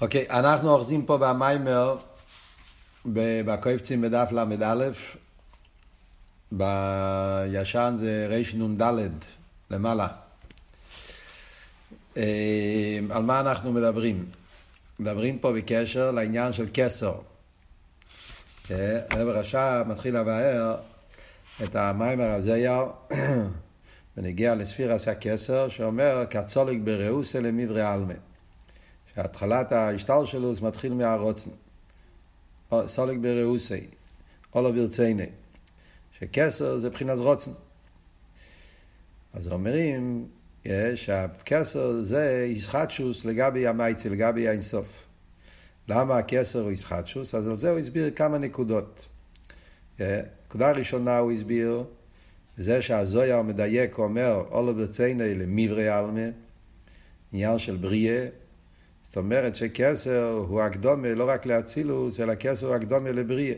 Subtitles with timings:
[0.00, 1.96] אוקיי, okay, אנחנו אוחזים פה במיימר
[3.06, 4.90] בקויפצים בדף ל"א,
[6.52, 9.12] בישן זה רנ"ד
[9.70, 10.08] למעלה.
[12.16, 14.26] אה, על מה אנחנו מדברים?
[14.98, 17.14] מדברים פה בקשר לעניין של כסר.
[18.70, 20.76] אה, הרב רש"ב מתחיל לבאר
[21.64, 22.68] את המיימר הזה
[24.16, 28.14] ונגיע לספירס הכסר שאומר כצוליק ברעוסה למברי עלמה.
[29.18, 31.50] שהתחלת ההשתלשלוס מתחיל מהרוצן.
[32.86, 33.86] סוליק ברעוסי,
[34.54, 35.26] אולו ברצייני.
[36.18, 37.50] שכסר זה מבחינת רוצן.
[39.32, 40.28] אז אומרים
[40.94, 44.86] שהכסר זה ישחטשוס לגבי המייצי, לגבי האינסוף.
[45.88, 47.34] למה הכסר הוא ישחטשוס?
[47.34, 49.08] אז על זה הוא הסביר כמה נקודות.
[50.00, 51.84] אה, נקודה ראשונה הוא הסביר
[52.58, 56.28] זה שהזויה מדייק אומר אולו ברצייני למברי עלמה,
[57.32, 58.28] עניין של בריאה,
[59.08, 63.56] זאת אומרת שכסר הוא הקדומה לא רק לאצילוס, אלא כסר הוא הקדומה לבריאה.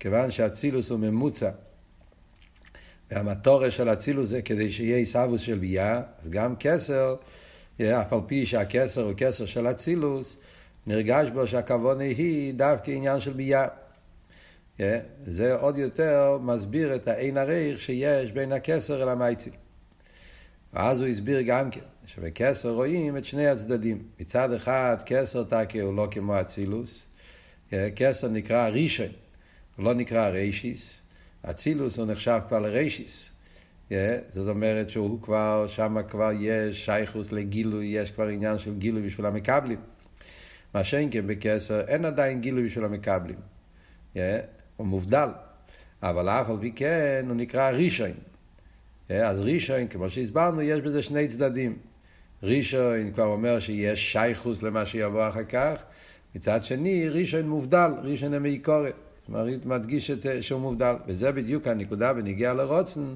[0.00, 1.50] כיוון שאצילוס הוא ממוצע,
[3.10, 7.16] והמטורה של אצילוס זה כדי שיהיה עיסאוווס של ביאה, אז גם כסר,
[7.82, 10.36] אף על פי שהכסר הוא כסר של אצילוס,
[10.86, 13.66] נרגש בו שהכוונה היא דווקא עניין של ביאה.
[15.26, 19.52] זה עוד יותר מסביר את האין הריך שיש בין הכסר אל המייציל.
[20.72, 24.02] ואז הוא הסביר גם כן, שבכסר רואים את שני הצדדים.
[24.20, 27.02] מצד אחד, כסר תקה הוא לא כמו אצילוס,
[27.96, 29.10] כסר נקרא רישן,
[29.76, 31.00] הוא לא נקרא ריישיס,
[31.42, 33.30] אצילוס הוא נחשב כבר לריישיס.
[34.30, 39.26] זאת אומרת שהוא כבר, שם כבר יש שייכוס לגילוי, יש כבר עניין של גילוי בשביל
[39.26, 39.80] המקבלים.
[40.74, 43.36] מה שאין כן בכסר, אין עדיין גילוי בשביל המקבלים.
[44.76, 45.28] הוא מובדל.
[46.02, 48.12] אבל אף על פי כן הוא נקרא רישן.
[49.08, 51.78] אז רישון, כמו שהסברנו, יש בזה שני צדדים.
[52.44, 55.82] רישון כבר אומר שיש שייכוס למה שיבוא אחר כך,
[56.34, 58.94] מצד שני, רישון מובדל, רישון המעיקורת.
[59.28, 60.94] זאת מדגיש את, שהוא מובדל.
[61.06, 63.14] וזה בדיוק הנקודה בניגיע לרוצן,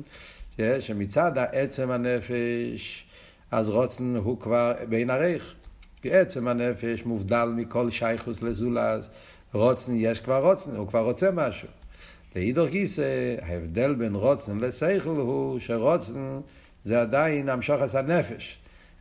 [0.81, 3.05] שמצד העצם הנפש,
[3.51, 5.55] אז רוצן הוא כבר בין ערך.
[6.03, 9.09] כי עצם הנפש מובדל מכל שייכוס לזולז.
[9.53, 11.69] רוצן יש כבר רוצן, הוא כבר רוצה משהו.
[12.35, 16.41] ואידור גיסא, ההבדל בין רוצן לשכל הוא שרוצן
[16.85, 18.59] זה עדיין המשוחס הנפש.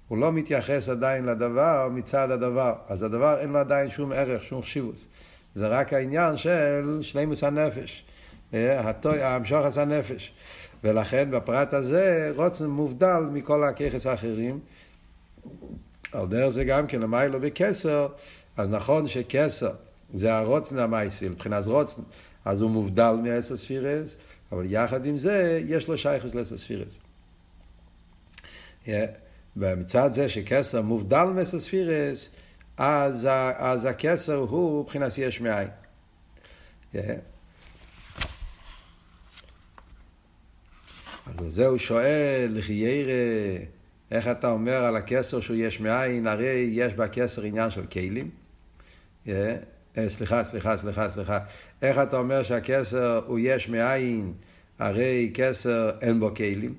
[0.08, 2.74] הוא לא מתייחס עדיין לדבר מצד הדבר.
[2.88, 5.06] אז הדבר אין לו עדיין שום ערך, שום חשיבוס.
[5.56, 8.06] זה רק העניין של שלימוס הנפש.
[9.04, 10.32] המשוחס הנפש.
[10.84, 14.60] ולכן בפרט הזה רוצן מובדל מכל הככס האחרים.
[16.12, 18.08] על דרך זה גם כן, למיילו בכסר,
[18.58, 19.72] אז נכון שכסר
[20.14, 22.02] זה הרוצן המייסיל, מבחינת רוצן.
[22.46, 24.16] אז הוא מובדל מעשר ספירס,
[24.52, 26.98] אבל יחד עם זה יש לו שייכוס לעשר ספירס.
[29.60, 32.30] ומצד זה שכסר מובדל מעשר ספירס,
[32.78, 35.68] אז, אז הכסר הוא מבחינת יש מאין.
[36.94, 37.02] אז
[41.48, 43.64] זה הוא שואל, לכי ירא,
[44.12, 46.28] איך אתה אומר על הכסר שהוא יש מאין?
[46.28, 48.30] הרי יש בכסר עניין של כלים.
[49.28, 49.56] אה,
[50.08, 51.40] סליחה, סליחה, סליחה, סליחה.
[51.82, 54.34] איך אתה אומר שהכסר הוא יש מאין,
[54.80, 56.74] הרי כסר אין בו כלים?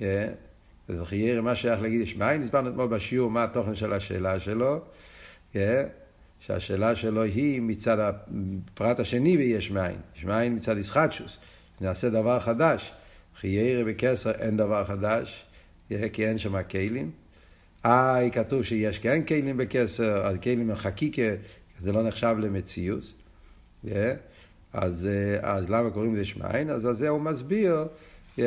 [0.00, 0.28] אה,
[0.88, 2.42] אז חייר, מה שייך להגיד יש מאין?
[2.42, 4.80] הסברנו אתמול בשיעור מה התוכן של השאלה שלו.
[5.56, 5.84] אה,
[6.40, 9.96] שהשאלה שלו היא מצד הפרט השני ביש מאין.
[10.16, 11.38] יש מאין מצד ישחטשוס.
[11.80, 12.92] נעשה דבר חדש.
[13.40, 15.44] חייר בכסר אין דבר חדש,
[16.12, 17.10] כי אין שם כלים.
[17.86, 21.22] אה, כתוב שיש כן כלים בכסר, אז כלים הם חקיקה,
[21.80, 23.12] זה לא נחשב למציאות.
[23.84, 23.88] Yeah.
[24.72, 26.70] אז, אה, אז למה קוראים לזה שמיים?
[26.70, 27.84] אז על זה הוא מסביר
[28.38, 28.42] yeah,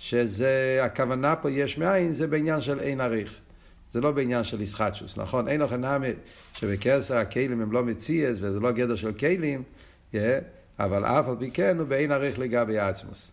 [0.00, 3.38] שזה, הכוונה פה יש מאין, זה בעניין של אין עריך.
[3.92, 5.48] זה לא בעניין של ישחטשוס, נכון?
[5.48, 6.08] אין לכם נמי
[6.54, 9.62] שבקסר הכלים הם לא מציאס וזה לא גדר של כלים,
[10.12, 10.16] yeah,
[10.78, 13.30] אבל אף על פי כן הוא באין עריך לגבי עצמוס.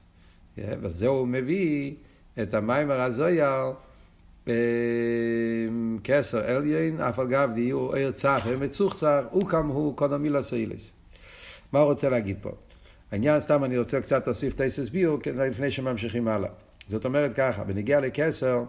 [0.57, 1.93] Yeah, וזה הוא מביא
[2.41, 3.73] את המיימר הזויר
[6.03, 10.91] כסר עליין, אף על גב דיור עיר צח ומצוחצח, הוא כם הוא קודם מילה סוילס.
[11.71, 12.51] מה הוא רוצה להגיד פה?
[13.11, 16.49] העניין, סתם אני רוצה קצת להוסיף טייסס ביור לפני שממשיכים הלאה.
[16.87, 18.63] זאת אומרת ככה, בנגיע לכסר,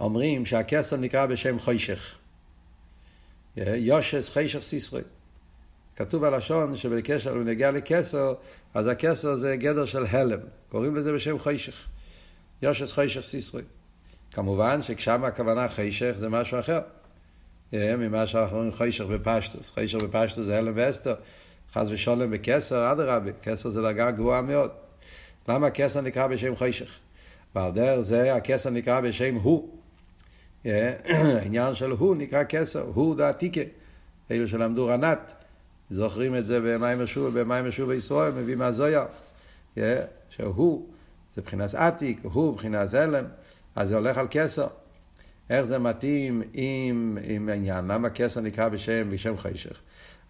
[0.00, 2.18] אומרים שהכסר נקרא בשם חוישך.
[3.56, 5.02] יושס חיישך סיסרי.
[5.96, 8.34] כתוב בלשון שבקשר בנגיע לכסר,
[8.74, 10.40] אז הכסר זה גדר של הלם.
[10.68, 11.88] קוראים לזה בשם חוישך.
[12.62, 13.62] יושס חיישך סיסרי.
[14.32, 16.80] כמובן שכשם הכוונה חשך זה משהו אחר.
[17.74, 19.70] אה, ממה שאנחנו אומרים חשך בפשטוס.
[19.70, 21.14] חשך בפשטוס זה הלם ואסתר.
[21.74, 24.70] חס ושולם בכסר, אדרבה, כסר זה דרגה גבוהה מאוד.
[25.48, 26.90] למה הכסר נקרא בשם חשך?
[27.54, 29.68] ועל דרך זה הכסר נקרא בשם הוא.
[30.64, 33.60] העניין של הוא נקרא כסר, הוא דעתיקה.
[34.30, 35.32] אלו שלמדו רנת,
[35.90, 39.04] זוכרים את זה במים משוב, במים משוב ישראל, מביא מהזויה.
[40.30, 40.88] שהוא,
[41.34, 43.24] זה מבחינת עתיק, הוא מבחינת הלם,
[43.76, 44.66] אז זה הולך על כסר.
[45.50, 49.80] איך זה מתאים עם, עם העניין, למה כסר נקרא בשם, בשם חשך.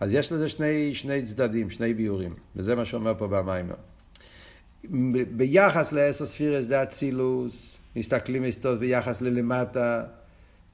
[0.05, 3.75] אז יש לזה שני, שני צדדים, שני ביורים, וזה מה שאומר פה במיימר.
[5.37, 10.05] ביחס לעשר ספירס דה אצילוס, מסתכלים היסטוריות ביחס ללמטה,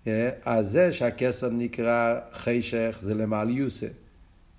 [0.06, 3.87] אה, אז זה שהכסר נקרא חשך זה למעל יוסה,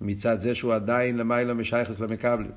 [0.00, 2.52] מצד זה שהוא עדיין למעלה משייכס למקבלים.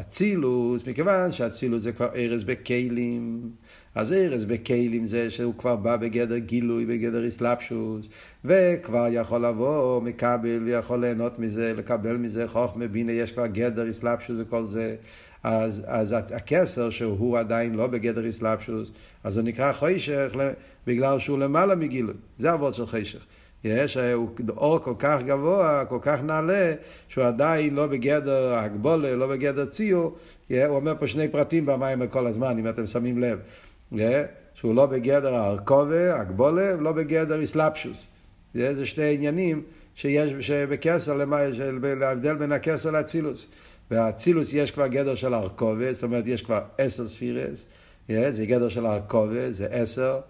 [0.00, 3.50] אצילוס, מכיוון שאצילוס זה כבר ארז בכלים,
[3.94, 8.08] אז ארז בכלים זה שהוא כבר בא בגדר גילוי, בגדר אסלאפשוס,
[8.44, 14.36] וכבר יכול לבוא, מקבל, ויכול ליהנות מזה, לקבל מזה חוכמה, בינה, יש כבר גדר אסלאפשוס
[14.40, 14.96] וכל זה.
[15.42, 18.92] אז, אז הכסר שהוא עדיין לא בגדר אסלאפשוס,
[19.24, 20.36] אז הוא נקרא חוישך
[20.86, 22.14] בגלל שהוא למעלה מגילוי.
[22.38, 23.26] זה אבות של חשך.
[23.64, 23.98] יש
[24.48, 26.74] אור כל כך גבוה, כל כך נעלה,
[27.08, 30.16] שהוא עדיין לא בגדר הגבולה, לא בגדר ציור.
[30.50, 33.38] הוא אומר פה שני פרטים במים כל הזמן, אם אתם שמים לב.
[34.54, 38.06] שהוא לא בגדר הארכובה, הגבולה, ולא בגדר אסלאפשוס.
[38.54, 39.62] זה שתי עניינים
[39.94, 41.24] שיש שבקסר,
[41.82, 43.46] להבדל בין הקסר לאצילוס.
[43.90, 47.64] באצילוס יש כבר גדר של ארכובה, זאת אומרת יש כבר עשר ספירס,
[48.08, 50.20] זה גדר של ארכובה, זה עשר.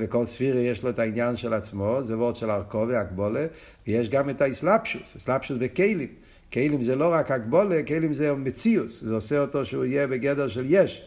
[0.00, 3.46] וכל ספירה יש לו את העניין של עצמו, זה וורד של ארכובה, אקבולה,
[3.86, 6.08] ויש גם את האסלאפשוס, אסלאפשוס בכלים.
[6.52, 10.64] כלים זה לא רק אקבולה, כלים זה מציאוס, זה עושה אותו שהוא יהיה בגדר של
[10.68, 11.06] יש.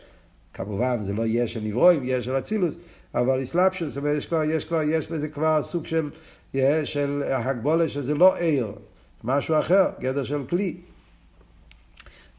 [0.53, 2.75] כמובן, זה לא יש של נברואים, יש של אצילוס,
[3.15, 6.09] אבל אסלאפשוס, זאת אומרת, יש כבר, יש כבר, יש לזה כבר סוג של,
[6.83, 8.71] של הגבולה שזה לא עיר,
[9.23, 10.75] משהו אחר, גדר של כלי.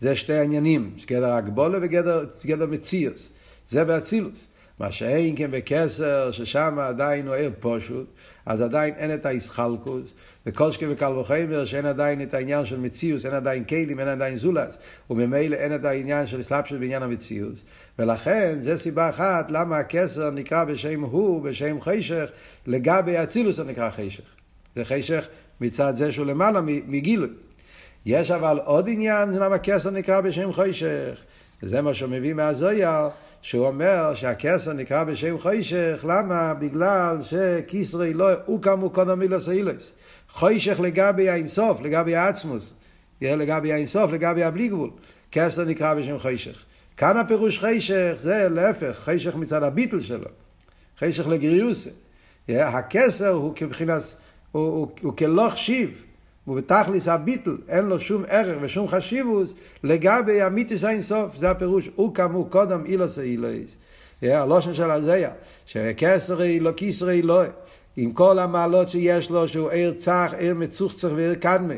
[0.00, 3.30] זה שתי העניינים, גדר הגבולה וגדר מציאוס.
[3.68, 4.46] זה באצילוס.
[4.80, 8.06] מה שאין כן בקסר, ששם עדיין הוא עיר פושוט,
[8.46, 10.12] אז עדיין אין את האיסחלקוס,
[10.46, 14.36] וכל שכם וקל וחמר, שאין עדיין את העניין של מציאוס, אין עדיין כלים, אין עדיין
[14.36, 14.78] זולס,
[15.10, 17.58] וממילא אין את העניין של סלאפשוט בעניין המציאוס.
[17.98, 22.30] ולכן, זה סיבה אחת למה הקסר נקרא בשם הוא, בשם חשך,
[22.66, 24.24] לגבי אצילוס הוא נקרא חשך.
[24.76, 25.28] זה חשך
[25.60, 27.28] מצד זה שהוא למעלה מגילוי.
[28.06, 31.20] יש אבל עוד עניין למה הקסר נקרא בשם חשך,
[31.62, 33.08] וזה מה שהוא מביא מהזויר.
[33.42, 36.54] שהוא אומר שהכסר נקרא בשם חוישך, למה?
[36.54, 39.92] בגלל שכיסרי לא הוקם קודם מילוס אילוס.
[40.30, 42.74] חוישך לגבי האינסוף, לגבי העצמוס,
[43.22, 44.90] לגבי האינסוף, לגבי הבלי גבול.
[45.32, 46.64] כסר נקרא בשם חוישך.
[46.96, 50.28] כאן הפירוש חוישך זה להפך, חוישך מצד הביטל שלו.
[50.98, 51.90] חוישך לגריוסה.
[52.48, 54.02] הכסר הוא כבחינת,
[54.52, 56.05] הוא, הוא, הוא כלוך שיב.
[56.48, 59.54] ובתכליס הביטל אין לו שום ערך ושום חשיבוס
[59.84, 63.70] לגבי המיתיס האינסוף, זה הפירוש, הוא כאמור קודם אילוס אילויס.
[64.22, 65.30] הלושן של הזיה,
[65.66, 67.42] שכסרי לא כיסרי לא,
[67.96, 71.74] עם כל המעלות שיש לו, שהוא עיר צח, עיר מצוחצח ועיר קדמה.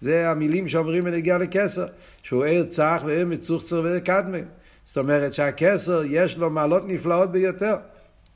[0.00, 1.86] זה המילים שאומרים בנגיע לכסר,
[2.22, 4.38] שהוא עיר צח ועיר מצוחצח ועיר קדמה.
[4.86, 7.76] זאת אומרת שהכסר יש לו מעלות נפלאות ביותר.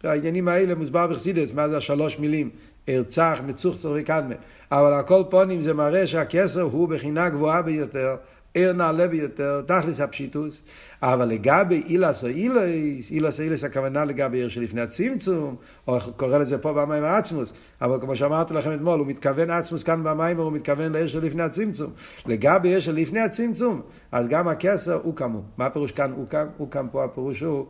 [0.04, 2.50] העניינים האלה מוסבר בחסידס, מה זה השלוש מילים?
[2.88, 4.34] ארצח, מצוחצח וקדמה.
[4.72, 8.16] אבל הכל פונים זה מראה שהכסר הוא בחינה גבוהה ביותר,
[8.54, 10.62] ער נעלה ביותר, תכלס הפשיטוס.
[11.02, 15.56] אבל לגבי אילס או אילס, אילס או אילס הכוונה לגבי עיר שלפני הצמצום,
[15.88, 17.52] או קורא לזה פה במים עצמוס,
[17.82, 21.92] אבל כמו שאמרתי לכם אתמול, הוא מתכוון עצמוס כאן במים, הוא מתכוון לעיר שלפני הצמצום.
[22.26, 25.42] לגבי עיר שלפני הצמצום, אז גם הכסר הוא כמו.
[25.58, 26.46] מה הפירוש כאן הוא כאן?
[26.56, 27.66] הוא כאן פה הפירוש הוא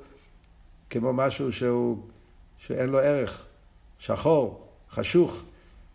[0.90, 1.98] כמו משהו שהוא,
[2.66, 3.42] שאין לו ערך,
[3.98, 5.42] שחור, חשוך,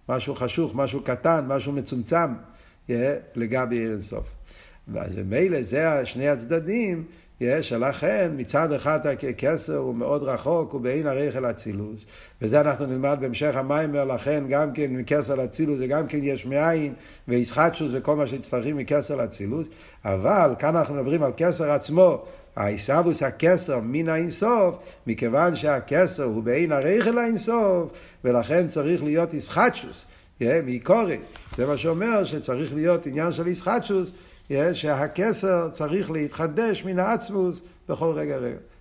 [0.10, 2.34] משהו חשוך, משהו קטן, משהו מצומצם,
[3.36, 4.26] לגבי עיר אינסוף.
[4.88, 7.04] ואז ממילא זה שני הצדדים,
[7.62, 12.06] שלכן מצד אחד הכסר הוא מאוד רחוק, הוא בעין הרייכל אצילוס,
[12.42, 16.94] וזה אנחנו נלמד בהמשך המיימר, לכן גם כן מכסר לאצילוס זה גם כן יש מאין,
[17.28, 19.68] וישחטשוס וכל מה שצריכים מכסר לאצילוס,
[20.06, 22.26] אבל כאן אנחנו מדברים על כסר עצמו,
[22.56, 24.76] העיסאוווס הכסר מן האינסוף,
[25.08, 27.92] מכיוון שהכסר הוא בעין הרייכל האינסוף,
[28.24, 30.06] ולכן צריך להיות איסחטשוס,
[30.42, 31.18] מקורי.
[31.58, 34.12] זה מה שאומר שצריך להיות עניין של איסחטשוס,
[34.74, 38.38] שהכסר צריך להתחדש מן העצמוס בכל רגע,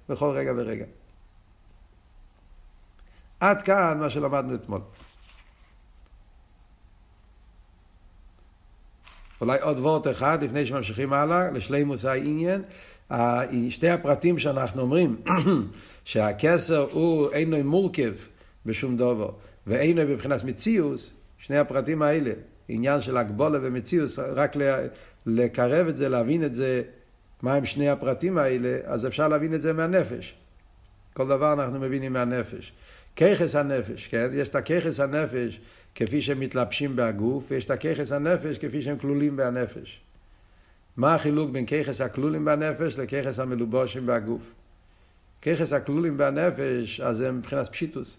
[0.08, 0.84] בכל רגע ורגע.
[3.40, 4.80] עד כאן מה שלמדנו אתמול.
[9.40, 12.62] אולי עוד וורט אחד לפני שממשיכים הלאה, לשלימוס העניין.
[13.70, 15.16] שתי הפרטים שאנחנו אומרים,
[16.04, 18.12] שהכסר הוא אינו מורכב
[18.66, 19.30] בשום דובר,
[19.66, 22.32] ואינו מבחינת מציאוס, שני הפרטים האלה,
[22.68, 24.56] עניין של הגבולה ומציאוס, רק
[25.26, 26.82] לקרב את זה, להבין את זה,
[27.42, 30.34] מהם שני הפרטים האלה, אז אפשר להבין את זה מהנפש.
[31.12, 32.72] כל דבר אנחנו מבינים מהנפש.
[33.16, 34.30] ככס הנפש, כן?
[34.32, 35.60] יש את הככס הנפש
[35.94, 40.00] כפי שהם מתלבשים בהגוף, ויש את הככס הנפש כפי שהם כלולים בנפש.
[41.00, 44.42] מה החילוק בין ככס הכלולים בנפש לככס המלובושים בהגוף?
[45.42, 48.16] ככס הכלולים בנפש, אז הם מבחינת פשיטוס.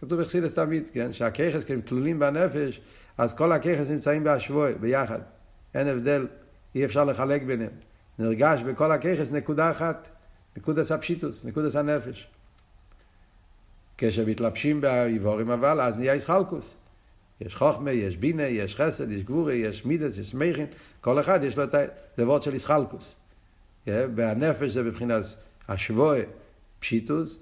[0.00, 1.12] כתוב בחסידס תמיד, כן?
[1.12, 2.80] שהככס כשהם כלולים בנפש,
[3.18, 5.18] אז כל הככס נמצאים בהשווי, ביחד.
[5.74, 6.26] אין הבדל,
[6.74, 7.70] אי אפשר לחלק ביניהם.
[8.18, 10.08] נרגש בכל הככס נקודה אחת,
[10.56, 12.28] נקודס הפשיטוס, נקודס הנפש.
[13.98, 16.74] כשמתלבשים באיבורים אבל, אז נהיה איסחלקוס.
[17.40, 20.66] יש חוכמה, יש בינה, יש חסד, יש גבורי, יש מידס, יש סמכין,
[21.00, 21.78] כל אחד יש לו את ה...
[22.16, 23.16] זה וורד של איסחלקוס.
[23.86, 25.24] והנפש זה מבחינת
[25.68, 26.16] השבוע
[26.80, 27.38] פשיטוס,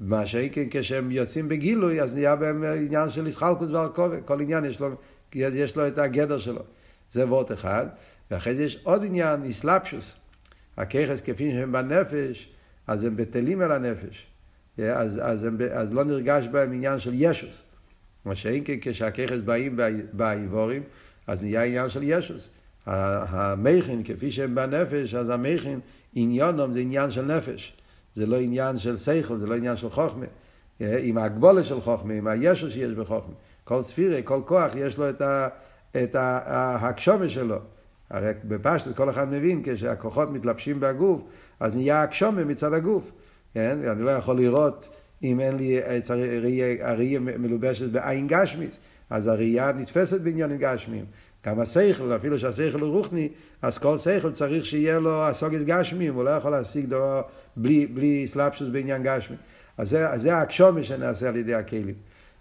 [0.00, 4.80] מה שאיקן כשהם יוצאים בגילוי, אז נהיה בהם עניין של איסחלקוס והרכובת, כל עניין יש
[4.80, 4.88] לו,
[5.34, 6.62] יש לו את הגדר שלו.
[7.12, 7.86] זה וורד אחד.
[8.30, 10.14] ואחרי זה יש עוד עניין, איסלפשוס.
[10.76, 12.48] הככס כפי שהם בנפש,
[12.86, 14.26] אז הם בטלים אל הנפש.
[14.78, 17.62] אז, אז, הם, אז לא נרגש בהם עניין של ישוס.
[18.26, 19.78] מה שאין כן כשהככס באים
[20.12, 20.82] באיבורים,
[21.26, 22.50] אז נהיה עניין של ישוס.
[22.86, 25.80] המכין, כפי שהם בנפש, אז המכין,
[26.14, 27.76] עניונם זה עניין של נפש.
[28.14, 30.26] זה לא עניין של שכל, זה לא עניין של חוכמה.
[30.80, 33.34] עם ההגבולה של חוכמה, עם הישוס שיש בחוכמה.
[33.64, 35.48] כל ספירה, כל כוח, יש לו את, ה,
[35.96, 37.58] את ההגשומה שלו.
[38.10, 41.20] הרי בפשטות כל אחד מבין, כשהכוחות מתלבשים בגוף,
[41.60, 43.12] אז נהיה הגשומה מצד הגוף.
[43.54, 43.78] כן?
[43.92, 45.80] אני לא יכול לראות אם אין לי,
[46.80, 48.76] הראייה מלובשת בעין גשמית,
[49.10, 51.04] אז הראייה נתפסת בעניינים גשמיים.
[51.46, 53.28] גם השכל, אפילו שהשכל הוא רוחני,
[53.62, 57.22] אז כל שכל צריך שיהיה לו הסוגס גשמיים, הוא לא יכול להשיג דבר
[57.56, 59.36] בלי, בלי סלפשוס בעניין גשמי.
[59.78, 61.94] אז זה, זה הקשומה שנעשה על ידי הכלים.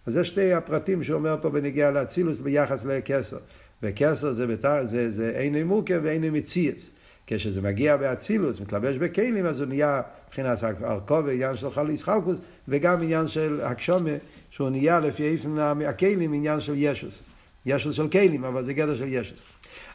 [0.05, 3.37] אז זה שתי הפרטים שהוא אומר פה בנגיעה לאצילוס ביחס לכסר.
[3.83, 6.89] וכסר זה, זה, זה, זה אינו מורכב ואינו מציאס.
[7.27, 10.01] כשזה מגיע באצילוס, מתלבש בכלים, אז הוא נהיה
[10.39, 12.37] מבחינת הרכובה, עניין של חליס חלקוס,
[12.67, 14.09] וגם עניין של הקשומה,
[14.49, 17.21] שהוא נהיה לפי איפן הכלים, עניין של ישוס.
[17.65, 19.39] ישוס של כלים, אבל זה גדר של ישוס.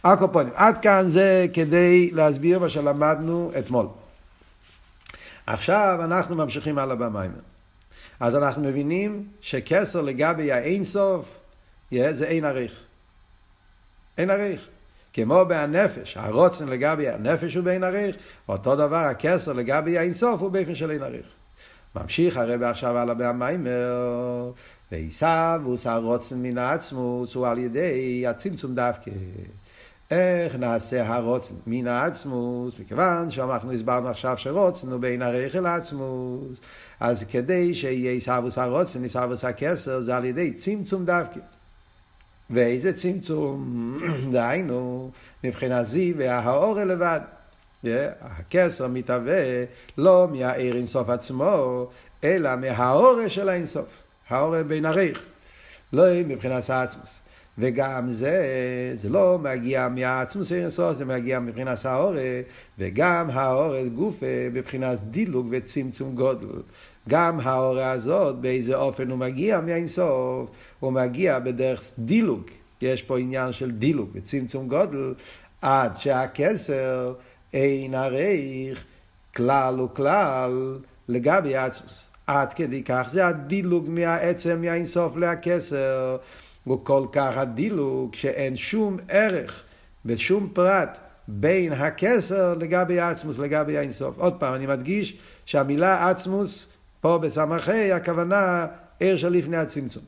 [0.05, 3.87] הקופונים, עד כאן זה כדי להסביר מה שלמדנו אתמול.
[5.47, 7.41] עכשיו אנחנו ממשיכים הלאה במיימר.
[8.21, 11.25] אז אנחנו מבינים שכסר לגבי האינסוף,
[11.93, 12.73] זה אין עריך.
[14.19, 14.67] אין עריך.
[15.13, 18.17] כמו בהנפש, הרוצן לגבי הנפש הוא בין עריך,
[18.49, 21.27] אותו דבר הכסר לגבי האינסוף הוא באופן של אין עריך.
[21.97, 24.51] ממשיך הרב עכשיו על המיימר,
[24.93, 29.11] ועיסב הוא שר רוצן מן העצמוס, הוא על ידי הצמצום דווקא.
[30.11, 32.75] איך נעשה הרוצן מן העצמוס?
[32.79, 36.59] מכיוון שאנחנו הסברנו עכשיו שרוצן הוא בין עריך אל עצמוס.
[37.01, 41.41] אז כדי שיהיה עיסבוס הרוצן, עיסבוס הכסר, זה על ידי צמצום דווקא.
[42.51, 43.99] ואיזה צמצום,
[44.33, 45.11] דהיינו,
[45.45, 47.21] מבחינה זי והאור לבד.
[48.21, 49.65] הכסר מתהווה
[49.99, 51.87] לא מהעיר אינסוף עצמו,
[52.25, 53.87] אלא מהאור של האינסוף,
[54.29, 55.27] האור בין הריך,
[55.93, 57.20] לא מבחינת העצמוס.
[57.61, 58.43] וגם זה,
[58.95, 62.15] זה לא מגיע מהעצמוס אינסוף, זה מגיע מבחינת האור,
[62.79, 66.49] וגם ההארה גופא מבחינת דילוג וצמצום גודל.
[67.09, 70.51] גם ההארה הזאת, באיזה אופן הוא מגיע מהאינסוף,
[70.81, 72.43] הוא מגיע בדרך דילוג.
[72.83, 75.15] יש פה עניין של דילוג וצמצום גודל,
[75.63, 77.13] עד שהכתר
[77.53, 78.85] אין ערוך
[79.37, 82.07] כלל וכלל לגבי עצמות.
[82.27, 86.17] עד כדי כך זה הדילוג מהעצם מהאינסוף להכתר.
[86.71, 89.63] הוא כל כך הדילוג שאין שום ערך
[90.07, 90.99] ושום פרט
[91.29, 94.19] בין הכסר לגבי עצמוס, לגבי האינסוף.
[94.19, 98.67] עוד פעם, אני מדגיש שהמילה עצמוס פה בסמכי הכוונה
[99.01, 100.03] ער של לפני הצמצום.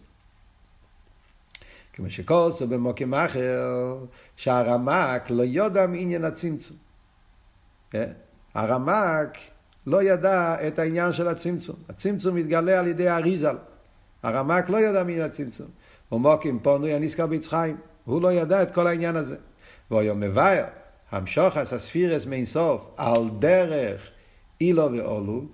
[1.92, 3.96] כמו שכוסו במוקם אחר,
[4.36, 6.76] שהרמק לא יודע מעניין הצמצום.
[7.90, 8.10] כן?
[8.54, 9.38] הרמק
[9.86, 11.76] לא ידע את העניין של הצמצום.
[11.88, 13.56] הצמצום מתגלה על ידי האריזל.
[14.22, 15.66] הרמק לא ידע מעניין הצמצום.
[16.12, 17.76] ומוקים פונוי הנזכר ביצחיים.
[18.04, 19.36] הוא לא ידע את כל העניין הזה.
[19.90, 20.64] והוא היום מבאר,
[21.10, 24.00] המשוחס הספירס מאינסוף על דרך
[24.60, 25.44] אילו ואולו,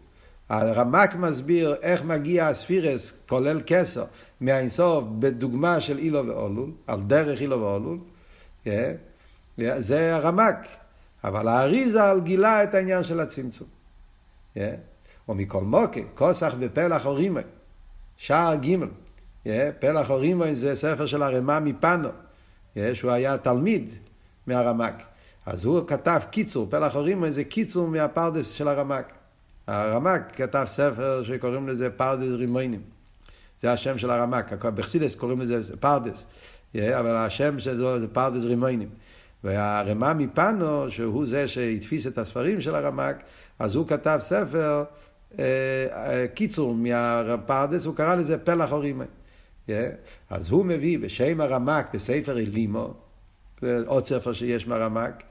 [0.49, 4.05] הרמק מסביר איך מגיע הספירס, כולל כסר,
[4.41, 7.99] מהאינסוף בדוגמה של אילו ואולול, על דרך אילו ואולול,
[8.65, 8.69] yeah,
[9.59, 10.67] yeah, זה הרמק.
[11.25, 13.69] אבל האריזל גילה את העניין של הצמצום.
[15.29, 17.41] או מכל מוקר, כוסח ופלח אורימי,
[18.17, 18.77] שער ג',
[19.79, 23.91] פלח הרימון זה ספר של הרמ"ע מפאנו, yeah, שהוא היה תלמיד
[24.47, 24.95] מהרמ"ק.
[25.47, 29.13] אז הוא כתב קיצור, פלח הרימון זה קיצור מהפרדס של הרמ"ק.
[29.67, 32.81] הרמ"ק כתב ספר שקוראים לזה פרדס רימונים.
[33.63, 34.53] זה השם של הרמ"ק.
[34.53, 36.27] בחסידות קוראים לזה פרדס,
[36.75, 38.89] אבל השם שלו זה פרדס רימונים.
[39.45, 43.17] והרמ"ע מפאנו, שהוא זה שהדפיס את הספרים של הרמ"ק,
[43.59, 44.85] אז הוא כתב ספר
[46.35, 49.05] קיצור מהפרדס, הוא קרא לזה פלח אורימה.
[50.31, 52.95] אז הוא מביא בשם הרמק בספר אלימו,
[53.63, 55.23] זה עוד ספר שיש מהרמק,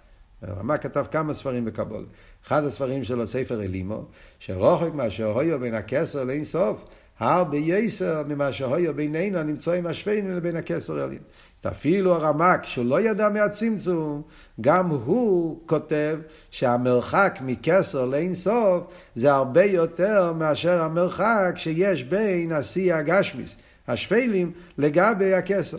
[0.42, 2.06] הרמק כתב כמה ספרים בקבול.
[2.48, 4.06] אחד הספרים שלו, ספר אלימו,
[4.40, 6.86] שרוחק מאשר הויו בין הכסר לאין סוף,
[7.20, 11.24] הרבה יסר ממה שהויו בינינו נמצאים השפיינים לבין הכסר העליון.
[11.68, 14.22] אפילו הרמק, שהוא לא ידע מהצמצום,
[14.62, 16.20] גם הוא כותב
[16.52, 18.84] שהמרחק מכסר לאין סוף
[19.16, 25.78] זה הרבה יותר מאשר המרחק שיש בין השיא הגשמיס, השפלים, לגבי הכסר.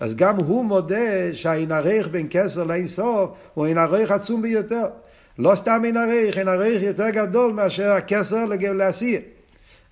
[0.00, 4.86] אז גם הוא מודה שהאין ערך בין כסר לאין סוף הוא אין ערך עצום ביותר.
[5.38, 9.20] לא סתם אין ערך, אין ערך יותר גדול מאשר הכסר לעשייה.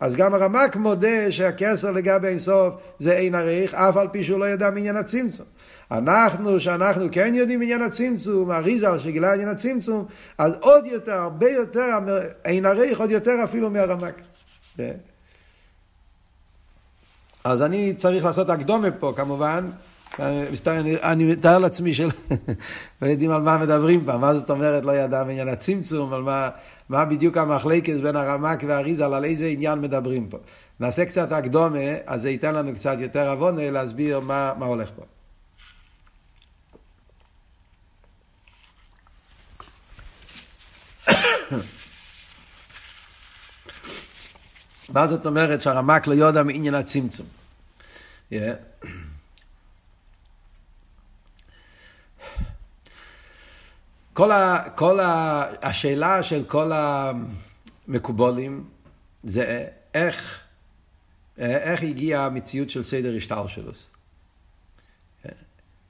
[0.01, 4.49] אז גם הרמק מודה שהכסר לגבי אינסוף זה אין עריך, אף על פי שהוא לא
[4.49, 5.47] ידע מעניין הצמצום.
[5.91, 10.07] אנחנו, שאנחנו כן יודעים מעניין הצמצום, אריזל שגילה עניין הצמצום,
[10.39, 11.99] אז עוד יותר, הרבה יותר,
[12.45, 14.15] אין עריך עוד יותר אפילו מהרמק.
[17.45, 19.71] אז אני צריך לעשות הקדומה פה, כמובן.
[20.19, 22.11] אני, אני מתאר לעצמי שלא
[23.03, 26.51] יודעים על מה מדברים פה, מה זאת אומרת לא ידע מעניין הצמצום, על מה,
[26.89, 30.39] מה בדיוק המחלקת בין הרמק והאריזל, על איזה עניין מדברים פה.
[30.81, 35.03] נעשה קצת הקדומה, אז זה ייתן לנו קצת יותר עוונה להסביר מה, מה הולך פה.
[44.89, 47.27] מה זאת אומרת שהרמק לא יודע מעניין הצמצום?
[54.13, 56.71] כל, ה, כל ה, השאלה של כל
[57.89, 58.69] המקובולים
[59.23, 60.41] זה איך,
[61.39, 63.73] איך הגיעה המציאות של סדר השטר שלו.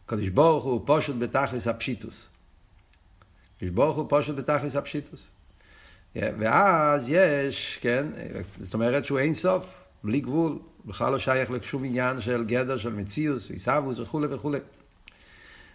[0.07, 2.29] קדוש ברוך הוא פושט בתכלס הפשיטוס.
[3.59, 5.29] קדוש ברוך הוא פושט בתכלס הפשיטוס.
[6.17, 8.07] ואז יש, כן,
[8.61, 12.93] זאת אומרת שהוא אין סוף, בלי גבול, בכלל לא שייך לשום עניין של גדר, של
[12.93, 14.59] מציאוס, עיסאוווס וכולי וכולי.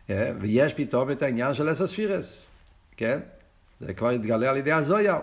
[0.09, 2.47] ויש פתאום את העניין של אסא ספירס,
[2.97, 3.19] כן?
[3.81, 5.19] זה כבר התגלה על ידי הזויה,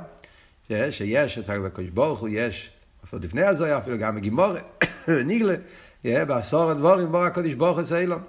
[0.91, 2.71] שיש את הקדוש ברוך הוא, יש,
[3.05, 4.85] אפילו לפני הזויה, אפילו גם בגימורת,
[5.27, 5.55] ניגלה,
[6.05, 8.23] בעשור הדבורים בור הקדוש ברוך הוא סיילון.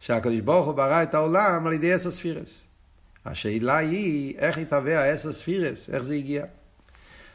[0.00, 2.65] שהקדוש ברוך הוא ברא את העולם על ידי אסא ספירס.
[3.26, 6.44] השאלה היא, איך התהווה האסא ספירס, איך זה הגיע?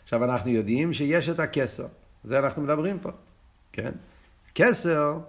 [0.04, 1.88] עכשיו אנחנו יודעים שיש את הכסר,
[2.24, 3.10] זה אנחנו מדברים פה,
[3.72, 3.92] כן?
[4.56, 5.20] כסר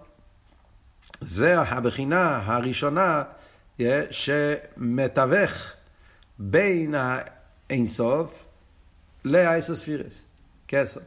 [1.20, 3.22] זה הבחינה הראשונה
[4.10, 5.72] שמתווך
[6.38, 8.44] בין האינסוף
[9.24, 10.24] לאייסר ספירס,
[10.68, 11.00] כסר.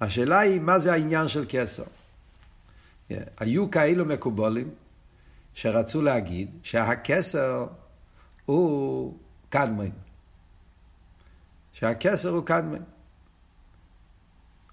[0.00, 1.82] השאלה היא, מה זה העניין של כסר?
[1.82, 3.14] Yeah.
[3.38, 4.70] היו כאלו מקובולים
[5.54, 7.66] שרצו להגיד שהכסר
[8.46, 9.14] הוא
[9.48, 9.90] קדמן.
[11.72, 12.82] שהכסר הוא קדמן.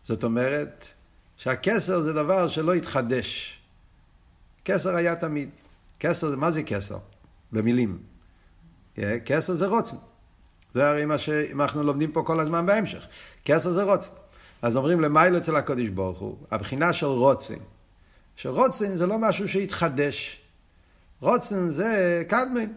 [0.04, 0.86] זאת אומרת
[1.38, 3.60] שהכסר זה דבר שלא התחדש.
[4.66, 5.50] כסר היה תמיד.
[6.00, 6.98] כסר, מה זה כסר?
[7.52, 8.00] במילים.
[9.26, 9.98] כסר זה רוצן.
[10.74, 13.06] זה הרי מה שאנחנו לומדים פה כל הזמן בהמשך.
[13.46, 14.12] כסר זה רוצן.
[14.62, 17.60] אז אומרים למיילו אצל הקודש ברוך הוא, הבחינה של רוצן.
[18.36, 20.42] שרוצן זה לא משהו שהתחדש.
[21.20, 22.74] רוצן זה קדמן.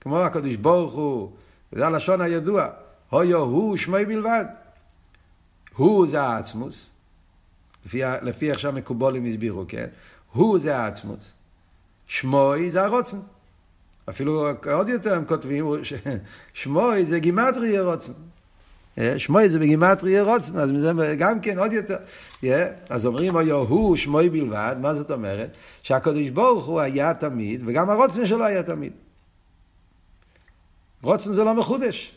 [0.00, 1.32] כמו הקודש ברוך הוא,
[1.72, 2.68] זה הלשון הידוע,
[3.10, 4.44] הויו הוא שמי בלבד.
[5.76, 6.90] הוא זה העצמוס,
[7.86, 9.86] לפי, לפי איך שהמקובולים הסבירו, כן?
[10.32, 11.32] הוא זה העצמוס.
[12.06, 13.16] שמוי זה הרוצן.
[14.08, 15.66] אפילו עוד יותר הם כותבים,
[16.54, 18.12] שמוי זה גימטרי רוצן.
[18.98, 21.96] אה, שמוי זה בגימטרי רוצן, אז זה גם כן עוד יותר.
[22.42, 22.46] Yeah,
[22.88, 25.50] אז אומרים, אוי, הוא שמוי בלבד, מה זאת אומרת?
[25.82, 28.92] שהקדוש ברוך הוא היה תמיד, וגם הרוצן שלו היה תמיד.
[31.02, 32.14] רוצן זה לא מחודש.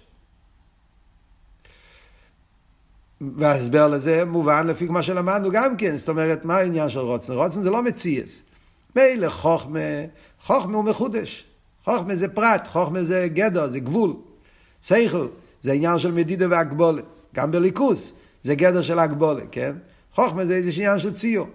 [3.37, 7.33] וההסבר לזה מובן לפי מה שלמדנו גם כן, זאת אומרת, מה העניין של רוצן?
[7.33, 8.43] רוצן זה לא מציאס.
[8.95, 9.79] מילא חוכמה,
[10.41, 11.45] חוכמה הוא מחודש.
[11.83, 14.13] חוכמה זה פרט, חוכמה זה גדר, זה גבול.
[14.81, 15.27] שכל,
[15.63, 17.05] זה עניין של מדידה והגבולת.
[17.35, 18.13] גם בליכוס,
[18.43, 19.75] זה גדר של הגבולת, כן?
[20.13, 21.47] חוכמה זה איזה עניין של ציור.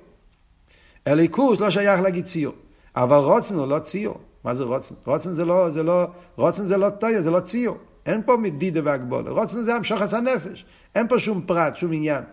[1.07, 2.55] הליכוס לא שייך להגיד ציור.
[2.97, 4.19] אבל רוצן הוא לא ציור.
[4.47, 4.95] מה זה רוצן?
[5.05, 6.07] רוצן זה לא, זה לא,
[6.37, 7.77] רוצן זה לא טויה, זה לא ציור.
[8.07, 9.29] אין פה מדידה והגבולת.
[9.29, 10.65] רוצן זה המשוחס הנפש.
[10.95, 12.25] אין פה שום פרט, שום עניין.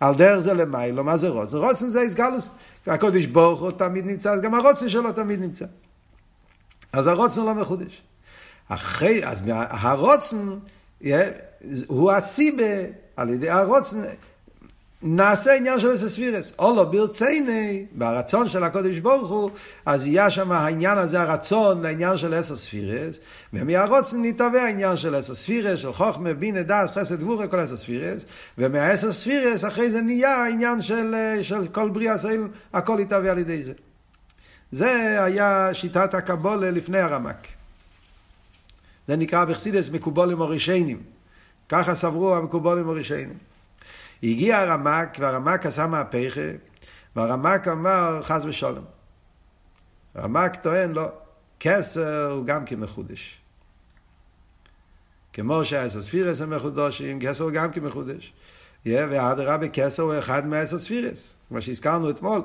[0.00, 1.56] על דרך זה למיילו, מה זה רוצן?
[1.56, 2.48] רוצן זה איסגלוס,
[2.86, 5.64] הקודש ברוך הוא תמיד נמצא, אז גם הרוצן שלו תמיד נמצא.
[6.92, 8.02] אז הרוצן לא מחודש.
[8.68, 10.36] אחרי, אז הרוצן
[11.86, 12.64] הוא הסיבה,
[13.16, 13.96] על ידי הרוצן,
[15.02, 16.52] נעשה עניין של אסספירס.
[16.58, 19.50] או לא ברצייני, ברצון של הקודש ברוך הוא,
[19.86, 23.16] אז יהיה שם העניין הזה, הרצון לעניין של אסספירס,
[23.52, 28.22] ומהרוצן נתהווה העניין של אסספירס, של חוכמה, בינה, דס, חסד גבורה, כל אסספירס,
[28.58, 33.72] ומהאסספירס אחרי זה נהיה העניין של, של כל בריאה סייל, הכל יתהווה על ידי זה.
[34.72, 37.46] זה היה שיטת הקבולה לפני הרמק.
[39.08, 41.02] זה נקרא בחסידס מקובולים הראשיינים.
[41.68, 43.36] ככה סברו המקובולים הראשיינים.
[44.22, 46.50] הגיע הרמק, והרמק עשה מהפכה,
[47.16, 48.84] והרמ"ק אמר חס ושלום.
[50.14, 51.08] הרמ"ק טוען לו,
[51.60, 53.40] כתר הוא גם כן מחודש.
[55.32, 58.32] כמו שהעשר ספירות הם מחודשים, כתר הוא גם כן מחודש.
[58.84, 62.42] Yeah, ואדרבה כתר הוא אחד מהעשר ספירס, כמו שהזכרנו אתמול,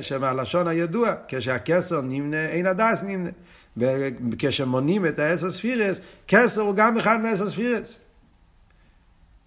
[0.00, 3.30] שמהלשון הידוע, כשהכתר נמנה, אין הדעת נמנה.
[3.76, 7.96] וכשמונים את העשר ספירות, כתר הוא גם אחד מעשר ספירות.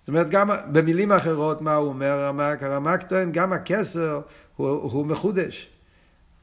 [0.01, 3.03] זאת אומרת, גם במילים אחרות, מה הוא אומר הרמק?
[3.03, 4.21] טוען, גם הכסר
[4.55, 5.69] הוא, הוא מחודש.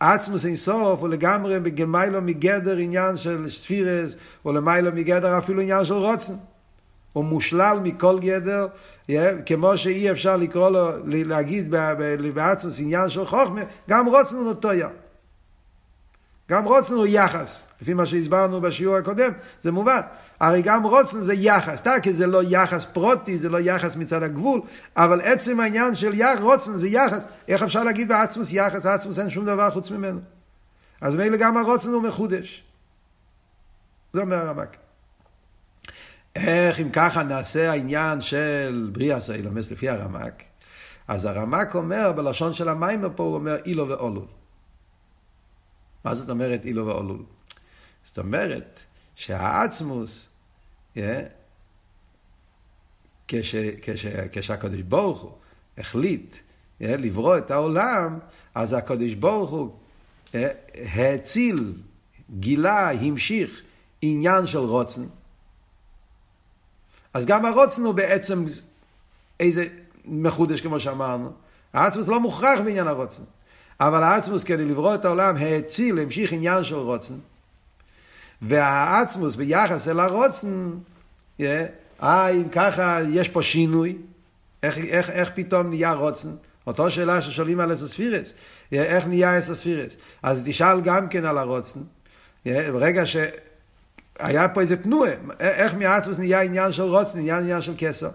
[0.01, 5.85] עצמוס אין סוף הוא לגמרי בגמיילו מגדר עניין של ספירס, או למיילו מגדר אפילו עניין
[5.85, 6.33] של רוצן.
[7.13, 8.67] הוא מושלל מכל גדר,
[9.47, 11.75] כמו שאי אפשר לקרוא לו, להגיד
[12.35, 14.89] בעצמוס עניין של חוכמה, גם רוצן הוא ים.
[16.51, 20.01] גם רוצן הוא יחס, לפי מה שהסברנו בשיעור הקודם, זה מובן.
[20.41, 24.61] הרי גם רוצן זה יחס, כי זה לא יחס פרוטי, זה לא יחס מצד הגבול,
[24.97, 27.23] אבל עצם העניין של יח, רוצן זה יחס.
[27.49, 28.87] איך אפשר להגיד בעצמוס יחס?
[28.87, 30.21] עצמוס אין שום דבר חוץ ממנו.
[31.01, 32.65] אז מילא גם הרוצן הוא מחודש.
[34.13, 34.77] זה אומר הרמק.
[36.37, 40.43] איך אם ככה נעשה העניין של בריאה סאילומס לפי הרמק,
[41.09, 44.27] אז הרמק אומר, בלשון של המים פה הוא אומר אילו ואולול.
[46.05, 47.23] מה זאת אומרת אילו ואולול?
[48.05, 48.81] זאת אומרת
[49.15, 50.28] שהעצמוס,
[53.29, 55.33] כש, כש, כשהקדוש ברוך הוא
[55.79, 56.37] החליט
[56.81, 58.19] לברוא את העולם,
[58.55, 59.71] אז הקדוש ברוך הוא
[60.75, 61.73] האציל,
[62.31, 63.63] גילה, המשיך
[64.03, 65.05] עניין של רוצן.
[67.15, 68.45] אז גם הרוצן הוא בעצם
[69.41, 69.69] איזה
[70.05, 71.33] מחודש כמו שאמרנו.
[71.73, 73.23] העצמוס לא מוכרח בעניין הרוצן.
[73.81, 77.19] אבל העצמוס כדי לברוא את העולם האציל, המשיך עניין של רוצן.
[78.43, 80.71] והעצמוס ביחס אל הרוצן,
[81.41, 83.97] אה, אם ככה יש פה שינוי,
[84.63, 86.29] איך, איך, איך פתאום נהיה רוצן?
[86.67, 88.33] אותו שאלה ששואלים על אסספירס,
[88.73, 89.97] איך נהיה אסספירס?
[90.23, 91.81] אז תשאל גם כן על הרוצן.
[92.47, 98.11] ברגע שהיה פה איזה תנועה, איך מהעצמוס נהיה עניין של רוצן, נהיה עניין של כסר.